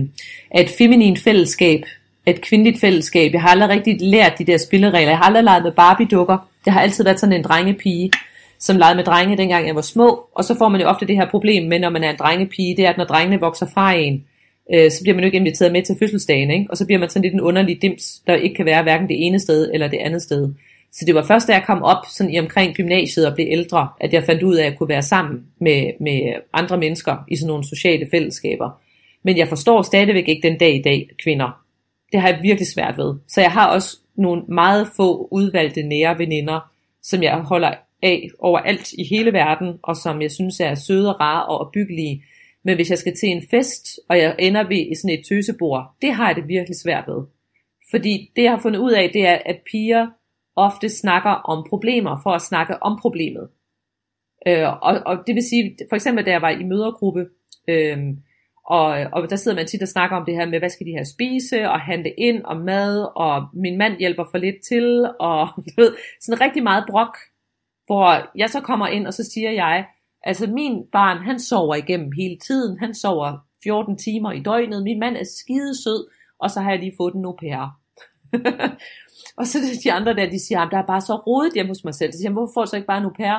[0.50, 1.84] af et feminin fællesskab,
[2.26, 3.32] et kvindeligt fællesskab.
[3.32, 5.08] Jeg har aldrig rigtig lært de der spilleregler.
[5.08, 6.48] Jeg har aldrig leget med Barbie-dukker.
[6.64, 8.10] Det har altid været sådan en drengepige,
[8.58, 10.26] som legede med drenge, dengang jeg var små.
[10.34, 12.76] Og så får man jo ofte det her problem med, når man er en drengepige,
[12.76, 14.24] det er, at når drengene vokser fra en,
[14.74, 16.66] øh, så bliver man jo ikke inviteret med til fødselsdagen, ikke?
[16.70, 19.26] og så bliver man sådan lidt en underlig dims, der ikke kan være hverken det
[19.26, 20.52] ene sted eller det andet sted.
[20.92, 23.88] Så det var først, da jeg kom op sådan i omkring gymnasiet og blev ældre,
[24.00, 26.20] at jeg fandt ud af, at jeg kunne være sammen med, med
[26.52, 28.80] andre mennesker i sådan nogle sociale fællesskaber.
[29.22, 31.60] Men jeg forstår stadigvæk ikke den dag i dag kvinder.
[32.12, 33.14] Det har jeg virkelig svært ved.
[33.28, 38.92] Så jeg har også nogle meget få udvalgte nære veninder, som jeg holder af overalt
[38.92, 42.24] i hele verden, og som jeg synes er søde og rare og opbyggelige.
[42.64, 46.12] Men hvis jeg skal til en fest, og jeg ender ved sådan et tøsebord, det
[46.12, 47.24] har jeg det virkelig svært ved.
[47.90, 50.06] Fordi det jeg har fundet ud af, det er, at piger
[50.56, 53.48] ofte snakker om problemer for at snakke om problemet.
[54.46, 57.26] Øh, og, og det vil sige, for eksempel da jeg var i mødergruppe,
[57.68, 57.98] øh,
[58.70, 60.96] og, og der sidder man tit og snakker om det her med, hvad skal de
[60.98, 65.48] her spise, og handle ind, og mad, og min mand hjælper for lidt til, og
[65.66, 67.16] du ved, sådan rigtig meget brok,
[67.86, 69.86] hvor jeg så kommer ind, og så siger jeg,
[70.22, 75.00] altså min barn, han sover igennem hele tiden, han sover 14 timer i døgnet, min
[75.00, 76.08] mand er skide sød,
[76.40, 77.76] og så har jeg lige fået en au pair.
[79.38, 81.94] og så de andre der, de siger, der er bare så rodet hjemme hos mig
[81.94, 82.12] selv.
[82.12, 83.36] Så siger jeg, hvorfor får du så ikke bare en au pair?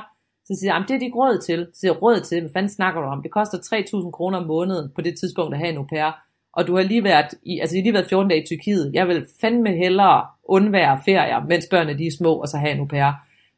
[0.51, 1.67] Så siger jeg, det er de ikke råd til.
[1.73, 3.21] Så siger jeg, råd til, hvad fanden snakker du om?
[3.21, 6.11] Det koster 3.000 kroner om måneden på det tidspunkt at have en au pair.
[6.53, 8.91] Og du har lige været, i, altså lige været 14 dage i Tyrkiet.
[8.93, 12.79] Jeg vil fandme hellere undvære ferier, mens børnene de er små, og så have en
[12.79, 13.11] au pair.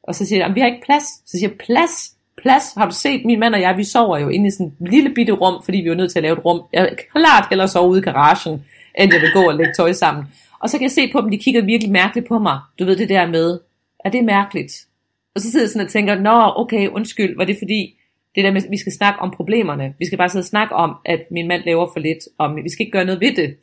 [0.04, 1.04] Og så siger jeg, vi har ikke plads.
[1.04, 2.16] Så siger jeg, plads?
[2.38, 2.74] Plads?
[2.78, 5.14] Har du set, min mand og jeg, vi sover jo inde i sådan et lille
[5.14, 6.62] bitte rum, fordi vi er nødt til at lave et rum.
[6.74, 8.66] Jeg kan klart hellere sove ude i garagen,
[9.00, 10.26] end jeg vil gå og lægge tøj sammen.
[10.60, 12.60] Og så kan jeg se på dem, de kigger virkelig mærkeligt på mig.
[12.80, 13.60] Du ved det der med,
[14.06, 14.74] er det mærkeligt?
[15.36, 17.99] Og så sidder jeg sådan og tænker, nå okay, undskyld, var det fordi,
[18.36, 19.93] det der med, at vi skal snakke om problemerne.
[19.99, 22.69] Vi skal bare sidde og snakke om, at min mand laver for lidt, og vi
[22.69, 23.57] skal ikke gøre noget ved det.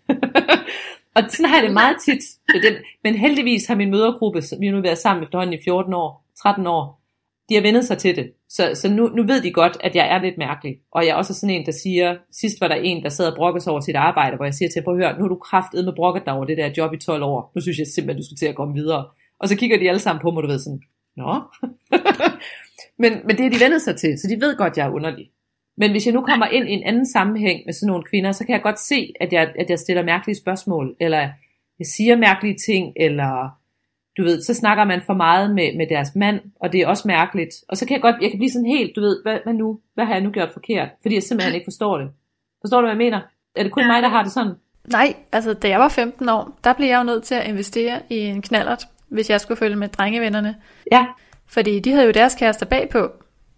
[1.16, 2.22] og sådan har jeg det meget tit.
[3.04, 6.66] Men heldigvis har min mødergruppe, vi har nu været sammen efterhånden i 14 år, 13
[6.66, 7.00] år,
[7.48, 8.32] de har vendet sig til det.
[8.48, 10.74] Så, så nu, nu ved de godt, at jeg er lidt mærkelig.
[10.92, 13.36] Og jeg er også sådan en, der siger, sidst var der en, der sad og
[13.36, 15.36] brokkede sig over sit arbejde, hvor jeg siger til, prøv at høre, nu har du
[15.36, 17.52] kraftet med brokket dig over det der job i 12 år.
[17.54, 19.04] Nu synes jeg simpelthen, du skal til at komme videre.
[19.40, 20.80] Og så kigger de alle sammen på mig, du ved sådan,
[21.22, 21.32] nå.
[23.02, 25.30] men, men det har de vendet sig til, så de ved godt, jeg er underlig.
[25.76, 28.46] Men hvis jeg nu kommer ind i en anden sammenhæng med sådan nogle kvinder, så
[28.46, 31.20] kan jeg godt se, at jeg, at jeg stiller mærkelige spørgsmål, eller
[31.78, 33.60] jeg siger mærkelige ting, eller
[34.18, 37.08] du ved, så snakker man for meget med, med deres mand, og det er også
[37.08, 37.54] mærkeligt.
[37.68, 39.80] Og så kan jeg godt, jeg kan blive sådan helt, du ved, hvad, hvad nu?
[39.94, 40.88] Hvad har jeg nu gjort forkert?
[41.02, 42.10] Fordi jeg simpelthen ikke forstår det.
[42.60, 43.20] Forstår du, hvad jeg mener?
[43.56, 44.54] Er det kun mig, der har det sådan?
[44.88, 48.00] Nej, altså da jeg var 15 år, der blev jeg jo nødt til at investere
[48.10, 50.56] i en knallert, hvis jeg skulle følge med drengevennerne.
[50.92, 51.06] Ja.
[51.46, 53.10] Fordi de havde jo deres kærester bagpå.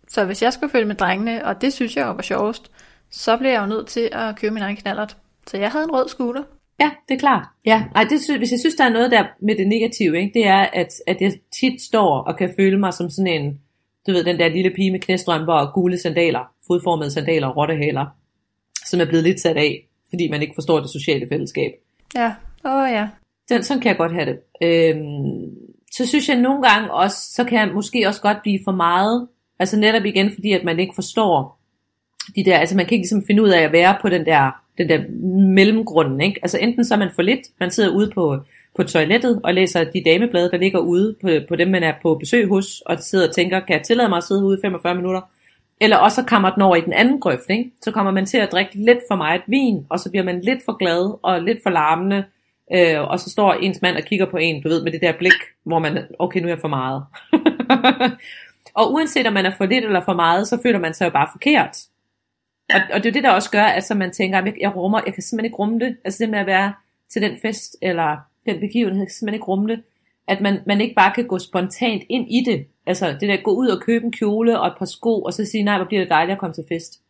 [0.09, 2.71] Så hvis jeg skulle følge med drengene, og det synes jeg jo var sjovest,
[3.11, 5.17] så blev jeg jo nødt til at købe min egen knallert.
[5.47, 6.43] Så jeg havde en rød scooter.
[6.81, 7.47] Ja, det er klart.
[7.67, 10.47] Ja, Ej, det, hvis jeg synes, der er noget der med det negative, ikke, det
[10.47, 13.61] er, at, at jeg tit står og kan føle mig som sådan en,
[14.07, 18.07] du ved, den der lille pige med knæstrømper og gule sandaler, fodformede sandaler og rottehaler,
[18.87, 21.73] som er blevet lidt sat af, fordi man ikke forstår det sociale fællesskab.
[22.15, 22.35] Ja,
[22.65, 23.09] åh oh, ja.
[23.53, 24.39] Den, sådan kan jeg godt have det.
[24.63, 25.51] Øhm,
[25.93, 29.29] så synes jeg nogle gange også, så kan jeg måske også godt blive for meget,
[29.59, 31.59] altså netop igen, fordi at man ikke forstår
[32.37, 34.63] de der, altså man kan ikke ligesom finde ud af at være på den der
[34.79, 35.03] den der
[35.55, 36.41] mellemgrunden, ikke?
[36.43, 38.39] Altså enten så er man for lidt, man sidder ude på,
[38.77, 42.15] på toilettet og læser de dameblade, der ligger ude på, på dem, man er på
[42.15, 44.95] besøg hos, og sidder og tænker, kan jeg tillade mig at sidde ude i 45
[44.95, 45.21] minutter?
[45.81, 47.71] Eller også så kommer den over i den anden grøft, ikke?
[47.83, 50.65] Så kommer man til at drikke lidt for meget vin, og så bliver man lidt
[50.65, 52.25] for glad og lidt for larmende,
[52.75, 55.13] øh, og så står ens mand og kigger på en, du ved, med det der
[55.19, 55.33] blik,
[55.65, 57.05] hvor man, okay, nu er jeg for meget.
[58.79, 61.11] og uanset om man er for lidt eller for meget, så føler man sig jo
[61.11, 61.77] bare forkert.
[62.75, 64.77] Og, og det er det, der også gør, at så man tænker, at jeg, jeg
[64.77, 65.97] rummer, jeg kan simpelthen ikke rumme det.
[66.05, 66.73] Altså det med at være
[67.13, 69.83] til den fest, eller den begivenhed, jeg kan simpelthen ikke rumme det.
[70.29, 72.67] At man, man ikke bare kan gå spontant ind i det.
[72.87, 75.45] Altså det der, gå ud og købe en kjole og et par sko, og så
[75.45, 77.01] sige, nej, hvor bliver det dejligt at komme til fest.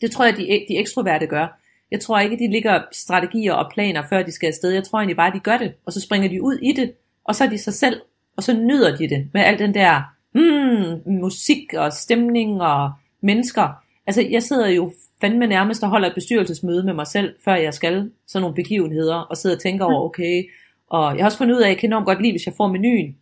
[0.00, 1.60] Det tror jeg, de, de ekstroverte gør.
[1.90, 4.70] Jeg tror ikke, de ligger strategier og planer, før de skal afsted.
[4.70, 6.92] Jeg tror egentlig bare, de gør det, og så springer de ud i det,
[7.24, 8.00] og så er de sig selv,
[8.36, 10.02] og så nyder de det med al den der
[10.34, 13.68] mm, musik og stemning og mennesker.
[14.06, 17.74] Altså, jeg sidder jo fandme nærmest og holder et bestyrelsesmøde med mig selv, før jeg
[17.74, 20.44] skal sådan nogle begivenheder, og sidder og tænker over, okay,
[20.90, 22.54] og jeg har også fundet ud af, at jeg kan enormt godt lide, hvis jeg
[22.56, 23.16] får menuen.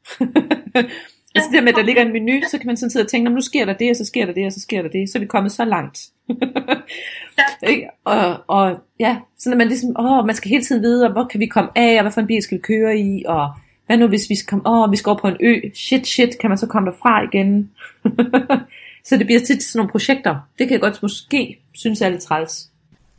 [1.34, 3.30] altså det med, at der ligger en menu, så kan man sådan sidde og tænke,
[3.30, 5.18] nu sker der det, og så sker der det, og så sker der det, så
[5.18, 5.98] er vi kommet så langt.
[7.62, 7.88] ja.
[8.04, 11.40] og, og ja, sådan at man ligesom, åh, man skal hele tiden vide, hvor kan
[11.40, 13.50] vi komme af, og hvad for en bil skal vi køre i, og
[13.86, 16.38] hvad nu hvis vi skal komme, åh, vi skal over på en ø, shit, shit,
[16.40, 17.70] kan man så komme derfra igen?
[19.04, 20.36] Så det bliver tit sådan nogle projekter.
[20.58, 22.68] Det kan jeg godt måske synes er lidt træls.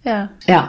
[0.06, 0.26] Ja.
[0.48, 0.62] Ja.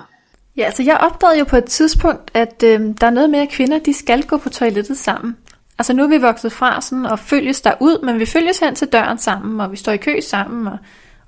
[0.56, 3.48] Ja, altså jeg opdagede jo på et tidspunkt, at øh, der er noget med, at
[3.48, 5.36] kvinder de skal gå på toilettet sammen.
[5.78, 8.74] Altså nu er vi vokset fra sådan og følges der ud, men vi følges hen
[8.74, 10.78] til døren sammen, og vi står i kø sammen, og,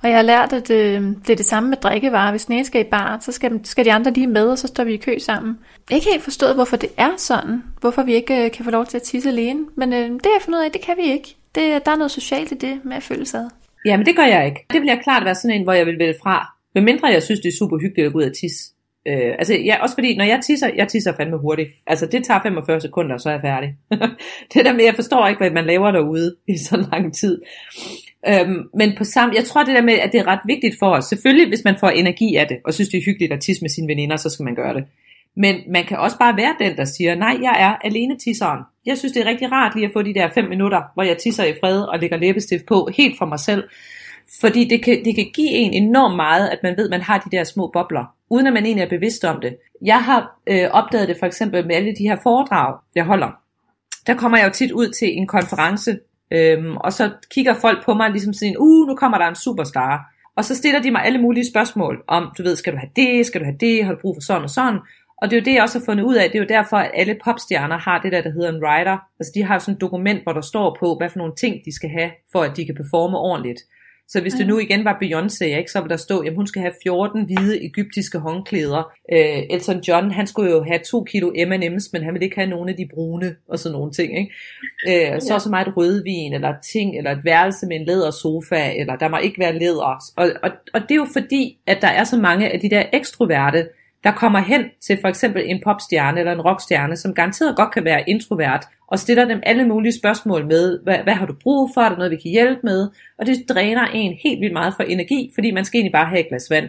[0.03, 2.31] og jeg har lært, at øh, det er det samme med drikkevarer.
[2.31, 4.85] Hvis den skal i bar, så skal, skal de andre lige med, og så står
[4.85, 5.59] vi i kø sammen.
[5.91, 7.63] Jeg ikke helt forstået, hvorfor det er sådan.
[7.81, 9.61] Hvorfor vi ikke øh, kan få lov til at tisse alene.
[9.77, 11.37] Men øh, det har jeg fundet ud af, det kan vi ikke.
[11.55, 13.51] Det, der er noget socialt i det med at føle sig
[13.87, 14.67] Jamen det gør jeg ikke.
[14.73, 16.47] Det vil jeg klart være sådan en, hvor jeg vil vælge fra.
[16.75, 18.76] Men mindre jeg synes, det er super hyggeligt at gå ud og tisse.
[19.07, 21.71] Øh, altså, ja, også fordi, når jeg tisser, jeg tisser fandme hurtigt.
[21.87, 23.77] Altså, det tager 45 sekunder, og så er jeg færdig.
[24.55, 27.43] det der med, jeg forstår ikke, hvad man laver derude i så lang tid.
[28.29, 30.91] Øhm, men på samme, jeg tror det der med, at det er ret vigtigt for
[30.91, 31.05] os.
[31.05, 33.71] Selvfølgelig, hvis man får energi af det, og synes det er hyggeligt at tisse med
[33.71, 34.85] sine veninder, så skal man gøre det.
[35.37, 38.61] Men man kan også bare være den, der siger, nej, jeg er alene tisseren.
[38.87, 41.19] Jeg synes, det er rigtig rart lige at få de der fem minutter, hvor jeg
[41.19, 43.65] tisser i fred og lægger læbestift på, helt for mig selv.
[44.41, 47.19] Fordi det kan, det kan give en enormt meget, at man ved, at man har
[47.19, 49.57] de der små bobler, uden at man egentlig er bevidst om det.
[49.83, 53.31] Jeg har øh, opdaget det for eksempel med alle de her foredrag, jeg holder.
[54.07, 55.99] Der kommer jeg jo tit ud til en konference,
[56.31, 60.13] øhm, og så kigger folk på mig ligesom sådan, uh, nu kommer der en superstar.
[60.37, 63.27] Og så stiller de mig alle mulige spørgsmål om, du ved, skal du have det,
[63.27, 64.81] skal du have det, har du brug for sådan og sådan.
[65.23, 66.31] Og det er jo det, jeg også har fundet ud af.
[66.31, 68.99] Det er jo derfor, at alle popstjerner har det der, der hedder en writer.
[69.21, 71.75] Altså de har sådan et dokument, hvor der står på, hvad for nogle ting, de
[71.75, 73.61] skal have, for at de kan performe ordentligt.
[74.09, 76.63] Så hvis det nu igen var Beyoncé, ikke, så ville der stå, at hun skal
[76.63, 78.93] have 14 hvide egyptiske håndklæder.
[79.13, 82.51] Øh, Elton John, han skulle jo have 2 kilo M&M's, men han ville ikke have
[82.51, 84.19] nogen af de brune og sådan nogle ting.
[84.19, 84.33] Ikke?
[84.89, 85.39] Øh, så ja.
[85.39, 89.17] så meget rødvin, eller ting, eller et værelse med en læder sofa, eller der må
[89.17, 90.13] ikke være læder.
[90.17, 92.83] Og, og, og det er jo fordi, at der er så mange af de der
[92.93, 93.69] ekstroverte,
[94.07, 97.85] der kommer hen til for eksempel en popstjerne eller en rockstjerne, som garanteret godt kan
[97.85, 101.81] være introvert, og stiller dem alle mulige spørgsmål med, hvad, hvad har du brug for,
[101.81, 102.89] er der noget, vi kan hjælpe med,
[103.19, 106.21] og det dræner en helt vildt meget for energi, fordi man skal egentlig bare have
[106.21, 106.69] et glas vand.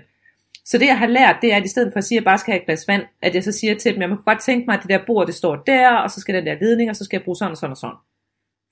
[0.66, 2.26] Så det jeg har lært, det er, at i stedet for at sige, at jeg
[2.26, 4.40] bare skal have et glas vand, at jeg så siger til dem, jeg må godt
[4.40, 6.90] tænke mig, at det der bord, det står der, og så skal den der ledning,
[6.90, 7.96] og så skal jeg bruge sådan og sådan og sådan.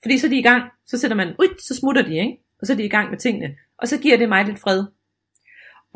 [0.02, 2.38] Fordi så er de i gang, så sætter man, ud, så smutter de, ikke?
[2.60, 3.54] og så er de i gang med tingene.
[3.78, 4.84] Og så giver det mig lidt fred.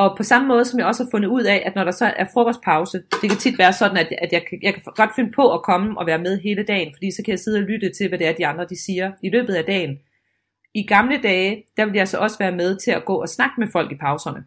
[0.02, 2.12] Og på samme måde, som jeg også har fundet ud af, at når der så
[2.16, 5.54] er frokostpause, det kan tit være sådan, at, at jeg, jeg kan godt finde på
[5.54, 8.08] at komme og være med hele dagen, fordi så kan jeg sidde og lytte til,
[8.08, 9.98] hvad det er, de andre de siger i løbet af dagen.
[10.74, 13.54] I gamle dage, der ville jeg så også være med til at gå og snakke
[13.58, 14.44] med folk i pauserne.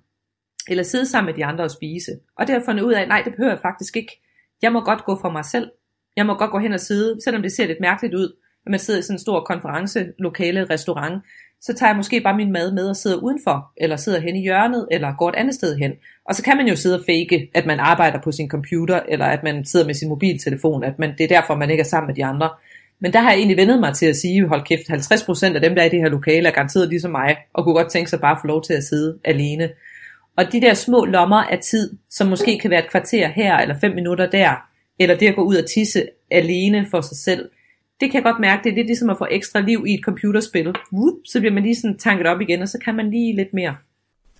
[0.69, 2.11] Eller sidde sammen med de andre og spise.
[2.37, 4.21] Og det har jeg fundet ud af, nej, det behøver jeg faktisk ikke.
[4.61, 5.71] Jeg må godt gå for mig selv.
[6.15, 8.35] Jeg må godt gå hen og sidde, selvom det ser lidt mærkeligt ud,
[8.65, 11.23] når man sidder i sådan en stor konferencelokale, restaurant,
[11.65, 14.41] så tager jeg måske bare min mad med og sidder udenfor, eller sidder hen i
[14.41, 15.91] hjørnet, eller går et andet sted hen.
[16.29, 19.25] Og så kan man jo sidde og fake, at man arbejder på sin computer, eller
[19.25, 22.07] at man sidder med sin mobiltelefon, at man, det er derfor, man ikke er sammen
[22.07, 22.49] med de andre.
[23.01, 25.75] Men der har jeg egentlig vendet mig til at sige, hold kæft, 50% af dem,
[25.75, 28.19] der er i det her lokale, er garanteret ligesom mig, og kunne godt tænke sig
[28.19, 29.69] bare at få lov til at sidde alene.
[30.37, 33.79] Og de der små lommer af tid, som måske kan være et kvarter her, eller
[33.81, 34.55] fem minutter der,
[34.99, 37.49] eller det at gå ud og tisse alene for sig selv,
[38.03, 40.03] det kan jeg godt mærke, det er lidt ligesom at få ekstra liv i et
[40.03, 40.75] computerspil.
[40.93, 43.53] Whoop, så bliver man lige sådan tanket op igen, og så kan man lige lidt
[43.53, 43.75] mere.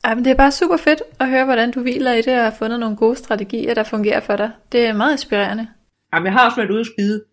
[0.03, 2.43] Ej, men det er bare super fedt at høre, hvordan du hviler i det og
[2.43, 4.51] har fundet nogle gode strategier, der fungerer for dig.
[4.71, 5.67] Det er meget inspirerende.
[6.13, 7.23] Jamen, jeg har også været ude at skide.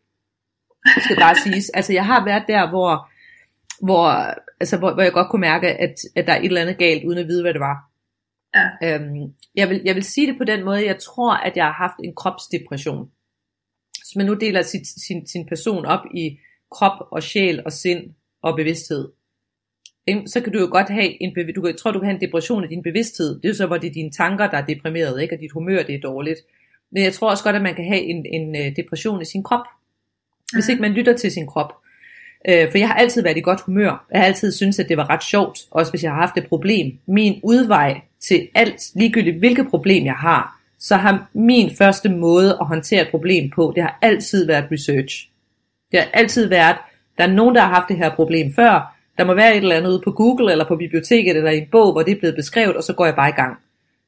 [0.95, 1.71] Det skal bare siges.
[1.75, 3.09] Altså, jeg har været der, hvor,
[3.87, 4.11] hvor,
[4.61, 7.05] altså, hvor, hvor jeg godt kunne mærke, at, at der er et eller andet galt,
[7.05, 7.77] uden at vide, hvad det var.
[8.55, 8.95] Ja.
[8.95, 11.73] Øhm, jeg, vil, jeg vil sige det på den måde, jeg tror, at jeg har
[11.73, 13.11] haft en kropsdepression
[14.11, 16.39] hvis man nu deler sit, sin, sin person op i
[16.71, 18.11] krop og sjæl og sind
[18.43, 19.09] og bevidsthed,
[20.27, 22.65] så kan du jo godt have en, du kan, tror du kan have en depression
[22.65, 25.23] i din bevidsthed, det er jo så, hvor det er dine tanker, der er deprimeret,
[25.23, 25.35] ikke?
[25.35, 26.41] og dit humør, det er dårligt.
[26.93, 29.43] Men jeg tror også godt, at man kan have en, en øh, depression i sin
[29.43, 29.67] krop,
[30.53, 31.73] hvis ikke man lytter til sin krop.
[32.49, 34.07] Øh, for jeg har altid været i godt humør.
[34.13, 36.47] Jeg har altid syntes, at det var ret sjovt, også hvis jeg har haft et
[36.47, 36.99] problem.
[37.07, 42.67] Min udvej til alt, ligegyldigt hvilket problem jeg har, så har min første måde at
[42.67, 45.29] håndtere et problem på, det har altid været research.
[45.93, 46.77] Det har altid været,
[47.19, 49.77] der er nogen, der har haft det her problem før, der må være et eller
[49.77, 52.37] andet ude på Google, eller på biblioteket, eller i en bog, hvor det er blevet
[52.37, 53.57] beskrevet, og så går jeg bare i gang.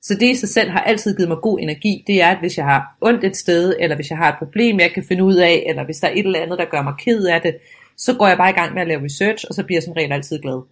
[0.03, 2.57] Så det i sig selv har altid givet mig god energi, det er, at hvis
[2.59, 5.35] jeg har ondt et sted, eller hvis jeg har et problem, jeg kan finde ud
[5.35, 7.57] af, eller hvis der er et eller andet, der gør mig ked af det,
[7.97, 9.93] så går jeg bare i gang med at lave research, og så bliver jeg som
[9.93, 10.63] regel altid glad.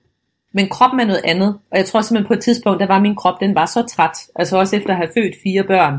[0.53, 3.17] Men kroppen er noget andet, og jeg tror simpelthen på et tidspunkt, der var min
[3.17, 5.95] krop, den var så træt, altså også efter at have født fire børn,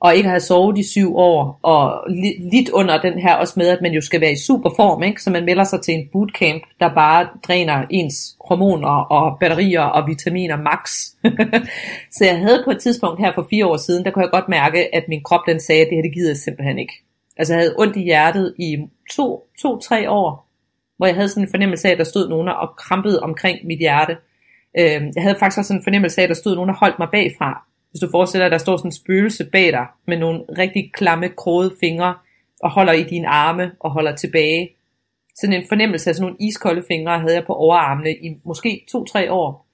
[0.00, 2.04] og ikke have sovet i syv år, og
[2.52, 5.22] lidt under den her også med, at man jo skal være i super form, ikke?
[5.22, 10.08] så man melder sig til en bootcamp, der bare dræner ens hormoner og batterier og
[10.08, 10.90] vitaminer max.
[12.16, 14.48] så jeg havde på et tidspunkt her for fire år siden, der kunne jeg godt
[14.48, 17.02] mærke, at min krop den sagde, at det her det gider jeg simpelthen ikke.
[17.36, 18.76] Altså jeg havde ondt i hjertet i
[19.12, 20.45] to, to-tre år,
[20.96, 23.78] hvor jeg havde sådan en fornemmelse af, at der stod nogen og krampede omkring mit
[23.78, 24.16] hjerte.
[24.78, 27.08] Øh, jeg havde faktisk også en fornemmelse af, at der stod nogen og holdt mig
[27.12, 27.66] bagfra.
[27.90, 30.90] Hvis du forestiller dig, at der står sådan en spøgelse bag dig, med nogle rigtig
[30.94, 32.14] klamme, krogede fingre,
[32.60, 34.70] og holder i dine arme og holder tilbage.
[35.36, 39.32] Sådan en fornemmelse af sådan nogle iskolde fingre havde jeg på overarmene i måske to-tre
[39.32, 39.66] år.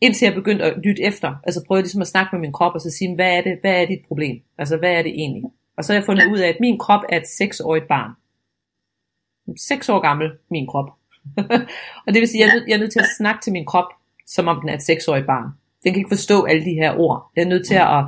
[0.00, 1.34] Indtil jeg begyndte at lytte efter.
[1.44, 3.82] Altså prøvede ligesom at snakke med min krop og så sige, hvad er det, hvad
[3.82, 4.40] er dit problem?
[4.58, 5.50] Altså hvad er det egentlig?
[5.76, 8.10] Og så har jeg fundet ud af, at min krop er et seksårigt barn
[9.56, 10.90] seks år gammel, min krop.
[12.06, 13.66] og det vil sige, at jeg er, jeg er nødt til at snakke til min
[13.66, 13.92] krop,
[14.26, 15.50] som om den er et seksårig barn.
[15.84, 17.30] Den kan ikke forstå alle de her ord.
[17.36, 18.04] Jeg er nødt til at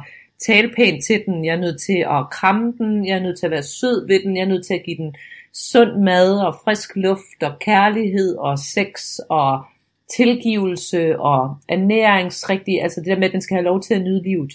[0.46, 3.46] tale pænt til den, jeg er nødt til at kramme den, jeg er nødt til
[3.46, 5.14] at være sød ved den, jeg er nødt til at give den
[5.52, 9.64] sund mad og frisk luft og kærlighed og sex og
[10.16, 14.22] tilgivelse og ernæringsrigtig, altså det der med, at den skal have lov til at nyde
[14.22, 14.52] livet.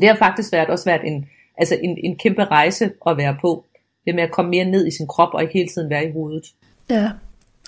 [0.00, 1.28] Det har faktisk været, også været en,
[1.58, 3.64] altså en, en kæmpe rejse at være på.
[4.04, 6.12] Det med at komme mere ned i sin krop og ikke hele tiden være i
[6.12, 6.44] hovedet.
[6.90, 7.10] Ja,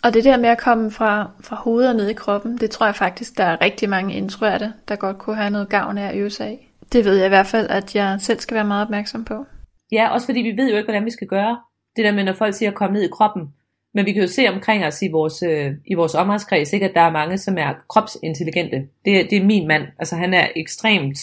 [0.04, 2.86] og det der med at komme fra, fra hovedet og ned i kroppen, det tror
[2.86, 6.16] jeg faktisk, der er rigtig mange introverte, der godt kunne have noget gavn af at
[6.16, 6.68] øve sig af.
[6.92, 9.44] Det ved jeg i hvert fald, at jeg selv skal være meget opmærksom på.
[9.92, 11.58] Ja, også fordi vi ved jo ikke, hvordan vi skal gøre.
[11.96, 13.48] Det der med, når folk siger at komme ned i kroppen.
[13.94, 16.94] Men vi kan jo se omkring os i vores, øh, i vores omgangskreds, ikke, at
[16.94, 18.76] der er mange, som er kropsintelligente.
[18.76, 19.82] Det, det er min mand.
[19.98, 21.18] Altså han er ekstremt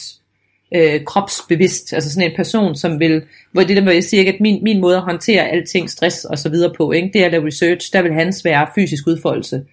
[0.75, 4.39] øh, kropsbevidst, altså sådan en person, som vil, hvor det der med, jeg siger at
[4.39, 7.09] min, min måde at håndtere alting, stress og så videre på, ikke?
[7.13, 9.63] det er at lave research, der vil hans være fysisk udfoldelse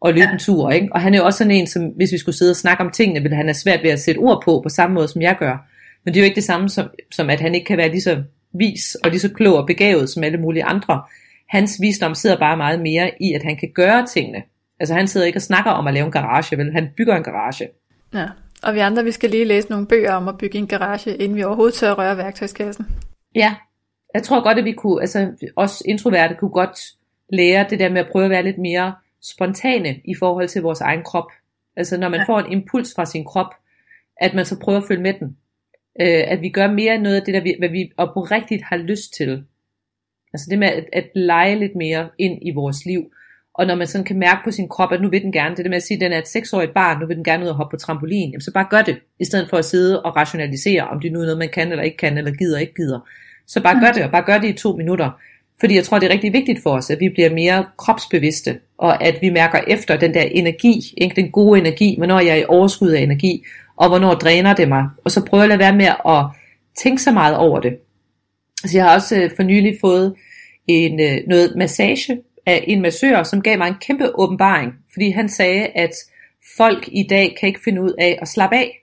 [0.00, 0.88] og løbe en tur, ikke?
[0.92, 2.90] og han er jo også sådan en, som hvis vi skulle sidde og snakke om
[2.90, 5.36] tingene, vil han have svært ved at sætte ord på, på samme måde som jeg
[5.38, 5.68] gør,
[6.04, 8.02] men det er jo ikke det samme som, som at han ikke kan være lige
[8.02, 8.22] så
[8.54, 11.02] vis og lige så klog og begavet som alle mulige andre.
[11.48, 14.42] Hans visdom sidder bare meget mere i, at han kan gøre tingene.
[14.80, 16.72] Altså han sidder ikke og snakker om at lave en garage, vel?
[16.72, 17.68] Han bygger en garage.
[18.14, 18.26] Ja.
[18.62, 21.36] Og vi andre, vi skal lige læse nogle bøger om at bygge en garage, inden
[21.36, 22.86] vi overhovedet tør at røre værktøjskassen.
[23.34, 23.54] Ja,
[24.14, 26.78] jeg tror godt, at vi kunne, altså os introverte kunne godt
[27.32, 30.80] lære det der med at prøve at være lidt mere spontane i forhold til vores
[30.80, 31.30] egen krop.
[31.76, 32.32] Altså når man ja.
[32.32, 33.54] får en impuls fra sin krop,
[34.16, 35.36] at man så prøver at følge med den.
[36.00, 39.14] Øh, at vi gør mere noget af det, der vi, hvad vi oprigtigt har lyst
[39.16, 39.44] til.
[40.32, 43.12] Altså det med at, at lege lidt mere ind i vores liv.
[43.58, 45.64] Og når man sådan kan mærke på sin krop, at nu vil den gerne, det
[45.64, 47.48] der med at sige, at den er et seksårigt barn, nu vil den gerne ud
[47.48, 50.16] og hoppe på trampolin, jamen så bare gør det, i stedet for at sidde og
[50.16, 53.00] rationalisere, om det nu er noget, man kan eller ikke kan, eller gider ikke gider.
[53.46, 55.10] Så bare gør det, og bare gør det i to minutter.
[55.60, 59.04] Fordi jeg tror, det er rigtig vigtigt for os, at vi bliver mere kropsbevidste, og
[59.04, 61.16] at vi mærker efter den der energi, ikke?
[61.16, 63.44] den gode energi, hvornår jeg er i overskud af energi,
[63.76, 64.84] og hvornår dræner det mig.
[65.04, 66.24] Og så prøver jeg at lade være med at
[66.82, 67.76] tænke så meget over det.
[68.56, 70.14] Så jeg har også øh, for nylig fået
[70.68, 75.28] en, øh, noget massage af en massør, som gav mig en kæmpe åbenbaring, fordi han
[75.28, 75.90] sagde, at
[76.56, 78.82] folk i dag kan ikke finde ud af at slappe af.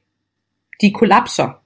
[0.82, 1.60] De kollapser.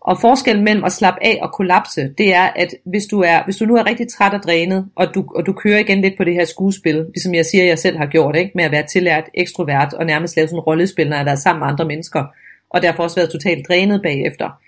[0.00, 3.56] Og forskellen mellem at slappe af og kollapse, det er, at hvis du, er, hvis
[3.56, 6.24] du nu er rigtig træt og drænet, og du, og du kører igen lidt på
[6.24, 8.52] det her skuespil, ligesom jeg siger, jeg selv har gjort, ikke?
[8.54, 11.38] med at være tillært ekstrovert og nærmest lave sådan en rollespil, når jeg har været
[11.38, 12.24] sammen med andre mennesker,
[12.70, 14.60] og derfor også været totalt drænet bagefter,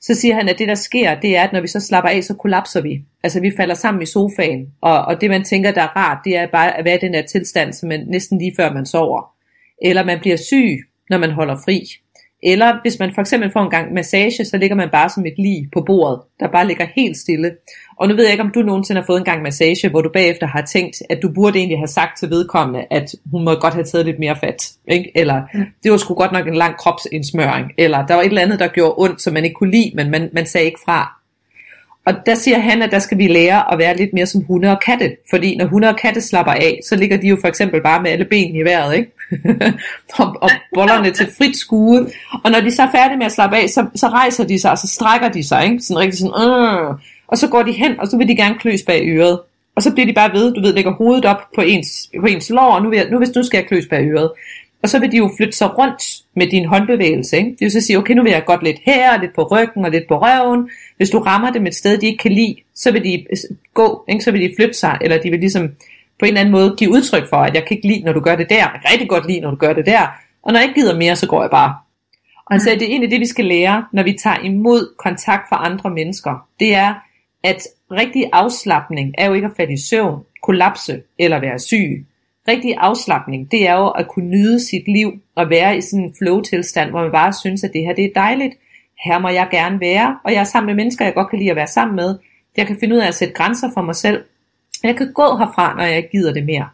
[0.00, 2.24] så siger han, at det der sker, det er, at når vi så slapper af,
[2.24, 3.04] så kollapser vi.
[3.22, 6.36] Altså vi falder sammen i sofaen, og, og det man tænker, der er rart, det
[6.36, 9.32] er bare at være i den her tilstand, som man næsten lige før man sover.
[9.82, 10.78] Eller man bliver syg,
[11.10, 12.03] når man holder fri.
[12.44, 15.34] Eller hvis man for eksempel får en gang massage, så ligger man bare som et
[15.38, 17.52] lig på bordet, der bare ligger helt stille.
[17.96, 20.10] Og nu ved jeg ikke, om du nogensinde har fået en gang massage, hvor du
[20.12, 23.74] bagefter har tænkt, at du burde egentlig have sagt til vedkommende, at hun må godt
[23.74, 24.72] have taget lidt mere fat.
[24.88, 25.10] Ikke?
[25.14, 25.64] Eller mm.
[25.82, 27.72] det var sgu godt nok en lang kropsindsmøring.
[27.78, 30.10] Eller der var et eller andet, der gjorde ondt, som man ikke kunne lide, men
[30.10, 31.20] man, man sagde ikke fra.
[32.06, 34.70] Og der siger han, at der skal vi lære at være lidt mere som hunde
[34.70, 35.16] og katte.
[35.30, 38.10] Fordi når hunde og katte slapper af, så ligger de jo for eksempel bare med
[38.10, 39.10] alle benene i vejret, ikke?
[40.18, 42.06] Og, og bollerne til frit skue.
[42.44, 44.70] Og når de så er færdige med at slappe af, så, så rejser de sig,
[44.70, 45.80] og så strækker de sig, ikke?
[45.80, 46.94] Sådan rigtig sådan, øh.
[47.28, 49.40] Og så går de hen, og så vil de gerne kløs bag øret.
[49.76, 52.50] Og så bliver de bare ved, du ved, lægger hovedet op på ens, på ens
[52.50, 54.30] lår, og nu, vil jeg, nu hvis du skal jeg kløs bag øret.
[54.82, 56.02] Og så vil de jo flytte sig rundt
[56.36, 57.36] med din håndbevægelse.
[57.36, 57.50] Ikke?
[57.50, 59.90] Det vil så sige, okay, nu vil jeg godt lidt her, lidt på ryggen og
[59.90, 60.70] lidt på røven.
[60.96, 64.04] Hvis du rammer dem et sted, de ikke kan lide, så vil de øh, gå,
[64.08, 64.24] ikke?
[64.24, 65.70] så vil de flytte sig, eller de vil ligesom
[66.24, 68.20] på en eller anden måde give udtryk for, at jeg kan ikke lide, når du
[68.20, 68.56] gør det der.
[68.56, 70.02] Jeg kan rigtig godt lide, når du gør det der.
[70.42, 71.74] Og når jeg ikke gider mere, så går jeg bare.
[72.46, 74.94] Og han sagde, at det er egentlig det, vi skal lære, når vi tager imod
[74.98, 76.48] kontakt fra andre mennesker.
[76.60, 76.94] Det er,
[77.44, 82.06] at rigtig afslappning er jo ikke at falde i søvn, kollapse eller være syg
[82.48, 86.14] rigtig afslappning, det er jo at kunne nyde sit liv og være i sådan en
[86.18, 88.54] flow-tilstand, hvor man bare synes, at det her det er dejligt.
[89.04, 91.50] Her må jeg gerne være, og jeg er sammen med mennesker, jeg godt kan lide
[91.50, 92.18] at være sammen med.
[92.56, 94.24] Jeg kan finde ud af at sætte grænser for mig selv.
[94.84, 96.68] Jeg kan gå herfra, når jeg ikke gider det mere.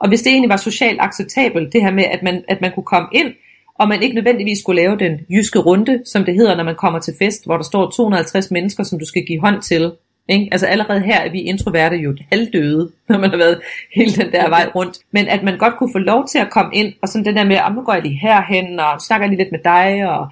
[0.00, 2.84] Og hvis det egentlig var socialt acceptabelt, det her med, at man, at man kunne
[2.84, 3.34] komme ind,
[3.74, 6.98] og man ikke nødvendigvis skulle lave den jyske runde, som det hedder, når man kommer
[6.98, 9.92] til fest, hvor der står 250 mennesker, som du skal give hånd til,
[10.28, 10.48] ikke?
[10.52, 13.60] Altså allerede her er vi introverte jo halvdøde, når man har været
[13.94, 14.98] hele den der vej rundt.
[15.10, 17.44] Men at man godt kunne få lov til at komme ind, og sådan den der
[17.44, 20.28] med, nu går jeg lige herhen, og snakker lige lidt med dig, og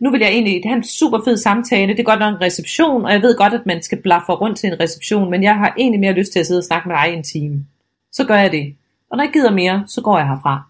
[0.00, 1.92] nu vil jeg egentlig have en super fed samtale.
[1.92, 4.58] Det er godt nok en reception, og jeg ved godt, at man skal blaffe rundt
[4.58, 6.96] til en reception, men jeg har egentlig mere lyst til at sidde og snakke med
[6.96, 7.66] dig i en time.
[8.12, 8.74] Så gør jeg det.
[9.10, 10.62] Og når jeg gider mere, så går jeg herfra.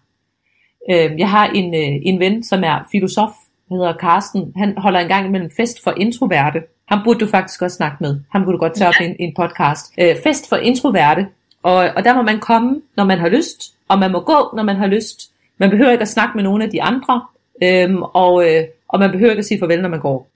[0.91, 3.31] Øhm, jeg har en, øh, en ven, som er filosof,
[3.69, 4.53] hedder Karsten.
[4.55, 6.59] Han holder en gang imellem fest for introverte.
[6.87, 8.19] Ham burde du faktisk også snakke med.
[8.31, 9.93] Han burde du godt tage op i en, en podcast.
[9.97, 11.27] Øh, fest for introverte.
[11.63, 13.73] Og, og der må man komme, når man har lyst.
[13.87, 15.31] Og man må gå, når man har lyst.
[15.57, 17.25] Man behøver ikke at snakke med nogen af de andre.
[17.63, 18.63] Øhm, og, øh,
[18.93, 20.31] og man behøver ikke at sige farvel, når man går.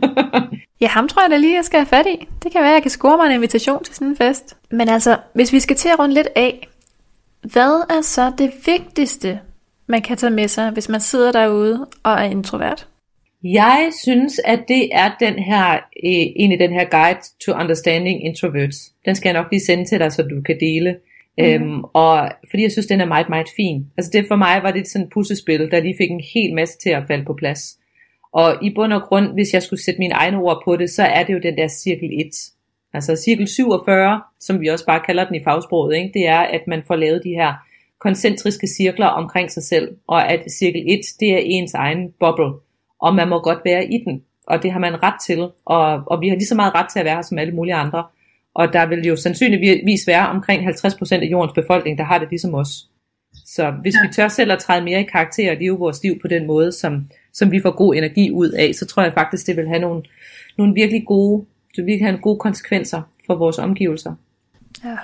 [0.82, 2.28] ja, ham tror jeg da lige, jeg skal have fat i.
[2.42, 4.56] Det kan være, jeg kan score mig en invitation til sådan en fest.
[4.70, 6.68] Men altså, hvis vi skal til at runde lidt af,
[7.42, 9.40] hvad er så det vigtigste,
[9.86, 12.86] man kan tage med sig, hvis man sidder derude og er introvert?
[13.44, 18.24] Jeg synes, at det er den her, øh, en af den her Guide to Understanding
[18.24, 18.78] Introverts.
[19.06, 20.96] Den skal jeg nok lige sende til dig, så du kan dele.
[21.38, 21.44] Mm.
[21.44, 23.86] Øhm, og fordi jeg synes, den er meget, meget fin.
[23.98, 26.78] Altså det for mig var det sådan et puslespil, der lige fik en hel masse
[26.78, 27.78] til at falde på plads.
[28.32, 31.02] Og i bund og grund, hvis jeg skulle sætte mine egne ord på det, så
[31.02, 32.26] er det jo den der cirkel 1.
[32.94, 36.10] Altså cirkel 47, som vi også bare kalder den i fagsproget, ikke?
[36.14, 37.52] det er, at man får lavet de her
[37.98, 42.52] koncentriske cirkler omkring sig selv, og at cirkel 1, det er ens egen boble,
[43.00, 46.20] og man må godt være i den, og det har man ret til, og, og
[46.20, 48.04] vi har lige så meget ret til at være her som alle mulige andre,
[48.54, 52.54] og der vil jo sandsynligvis være omkring 50% af jordens befolkning, der har det ligesom
[52.54, 52.88] os.
[53.44, 54.06] Så hvis ja.
[54.06, 56.72] vi tør selv at træde mere i karakter og leve vores liv på den måde,
[56.72, 59.80] som, som vi får god energi ud af, så tror jeg faktisk, det vil have
[59.80, 60.02] nogle,
[60.58, 61.44] nogle virkelig gode,
[61.76, 64.14] det vil have gode konsekvenser for vores omgivelser.
[64.84, 64.96] Ja.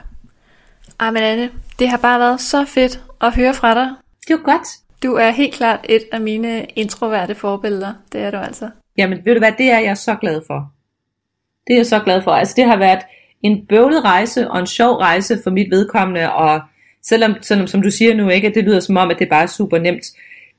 [1.01, 3.89] Ej, men Anne, det har bare været så fedt at høre fra dig.
[4.29, 4.69] Det var godt.
[5.03, 7.93] Du er helt klart et af mine introverte forbilleder.
[8.13, 8.71] Det er du altså.
[8.99, 10.73] Jamen, ved du hvad, det er jeg så glad for.
[11.67, 12.31] Det er jeg så glad for.
[12.31, 13.01] Altså, det har været
[13.43, 16.61] en bøvlet rejse og en sjov rejse for mit vedkommende, og
[17.09, 19.43] selvom, selvom som du siger nu ikke, at det lyder som om, at det bare
[19.43, 20.05] er super nemt,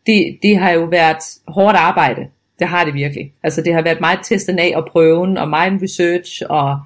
[0.08, 2.22] det, det har jo været hårdt arbejde.
[2.60, 3.34] Det har det virkelig.
[3.44, 6.80] Altså det har været meget testen af og prøven, og meget research, og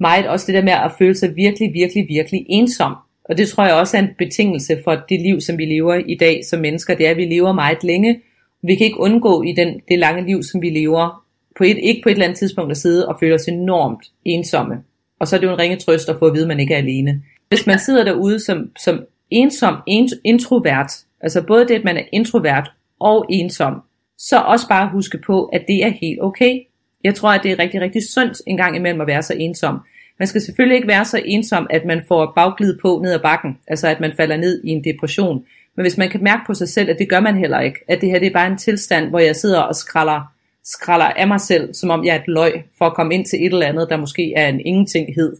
[0.00, 2.94] meget også det der med at føle sig virkelig, virkelig, virkelig ensom.
[3.24, 6.16] Og det tror jeg også er en betingelse for det liv, som vi lever i
[6.20, 6.94] dag som mennesker.
[6.94, 8.20] Det er, at vi lever meget længe.
[8.62, 11.24] Vi kan ikke undgå i den, det lange liv, som vi lever,
[11.56, 14.74] på et, ikke på et eller andet tidspunkt at sidde og føle os enormt ensomme.
[15.20, 16.74] Og så er det jo en ringe trøst at få at vide, at man ikke
[16.74, 17.22] er alene.
[17.52, 19.76] Hvis man sidder derude som, som ensom
[20.24, 23.82] introvert, altså både det, at man er introvert og ensom,
[24.18, 26.60] så også bare huske på, at det er helt okay.
[27.04, 29.80] Jeg tror, at det er rigtig, rigtig sundt en gang imellem at være så ensom.
[30.18, 33.58] Man skal selvfølgelig ikke være så ensom, at man får bagglid på ned ad bakken,
[33.68, 35.44] altså at man falder ned i en depression.
[35.76, 38.00] Men hvis man kan mærke på sig selv, at det gør man heller ikke, at
[38.00, 40.32] det her det er bare en tilstand, hvor jeg sidder og skralder,
[40.64, 43.46] skralder af mig selv, som om jeg er et løg, for at komme ind til
[43.46, 45.36] et eller andet, der måske er en ingentinghed,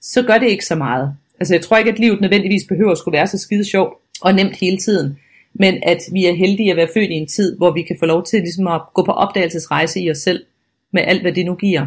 [0.00, 1.16] så gør det ikke så meget.
[1.40, 4.34] Altså jeg tror ikke, at livet nødvendigvis behøver at skulle være så skide sjovt og
[4.34, 5.18] nemt hele tiden.
[5.54, 8.06] Men at vi er heldige at være født i en tid, hvor vi kan få
[8.06, 10.44] lov til ligesom at gå på opdagelsesrejse i os selv,
[10.92, 11.86] med alt hvad det nu giver.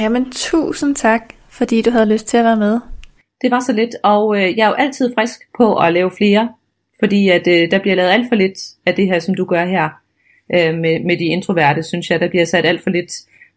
[0.00, 2.80] Jamen tusind tak, fordi du havde lyst til at være med.
[3.42, 6.48] Det var så lidt, og øh, jeg er jo altid frisk på at lave flere,
[6.98, 9.64] fordi at øh, der bliver lavet alt for lidt af det her, som du gør
[9.64, 9.88] her
[10.54, 12.20] øh, med, med de introverte, synes jeg.
[12.20, 13.12] Der bliver sat alt for lidt,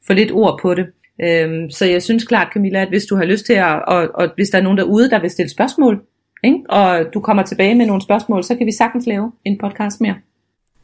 [0.08, 0.88] for lidt ord på det.
[1.22, 4.30] Øhm, så jeg synes klart, Camilla, at hvis du har lyst til at, og, og
[4.36, 6.02] hvis der er nogen derude, der vil stille spørgsmål,
[6.44, 6.60] ikke?
[6.70, 10.16] og du kommer tilbage med nogle spørgsmål, så kan vi sagtens lave en podcast mere.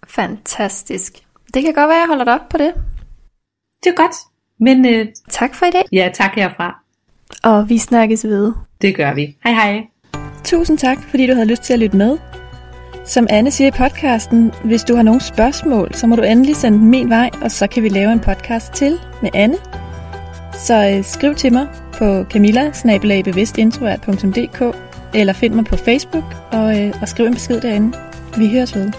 [0.07, 1.13] Fantastisk.
[1.53, 2.73] Det kan godt være, at jeg holder dig op på det.
[3.83, 4.15] Det er godt.
[4.59, 5.83] Men øh, tak for i dag.
[5.91, 6.83] Ja, tak herfra.
[7.43, 8.53] Og vi snakkes ved.
[8.81, 9.37] Det gør vi.
[9.43, 9.83] Hej hej.
[10.43, 12.17] Tusind tak, fordi du havde lyst til at lytte med.
[13.05, 16.77] Som Anne siger i podcasten, hvis du har nogle spørgsmål, så må du endelig sende
[16.77, 19.55] dem min vej, og så kan vi lave en podcast til med Anne.
[20.65, 22.71] Så øh, skriv til mig på camilla
[25.13, 27.97] eller find mig på Facebook og, øh, og skriv en besked derinde.
[28.37, 28.91] Vi høres ved.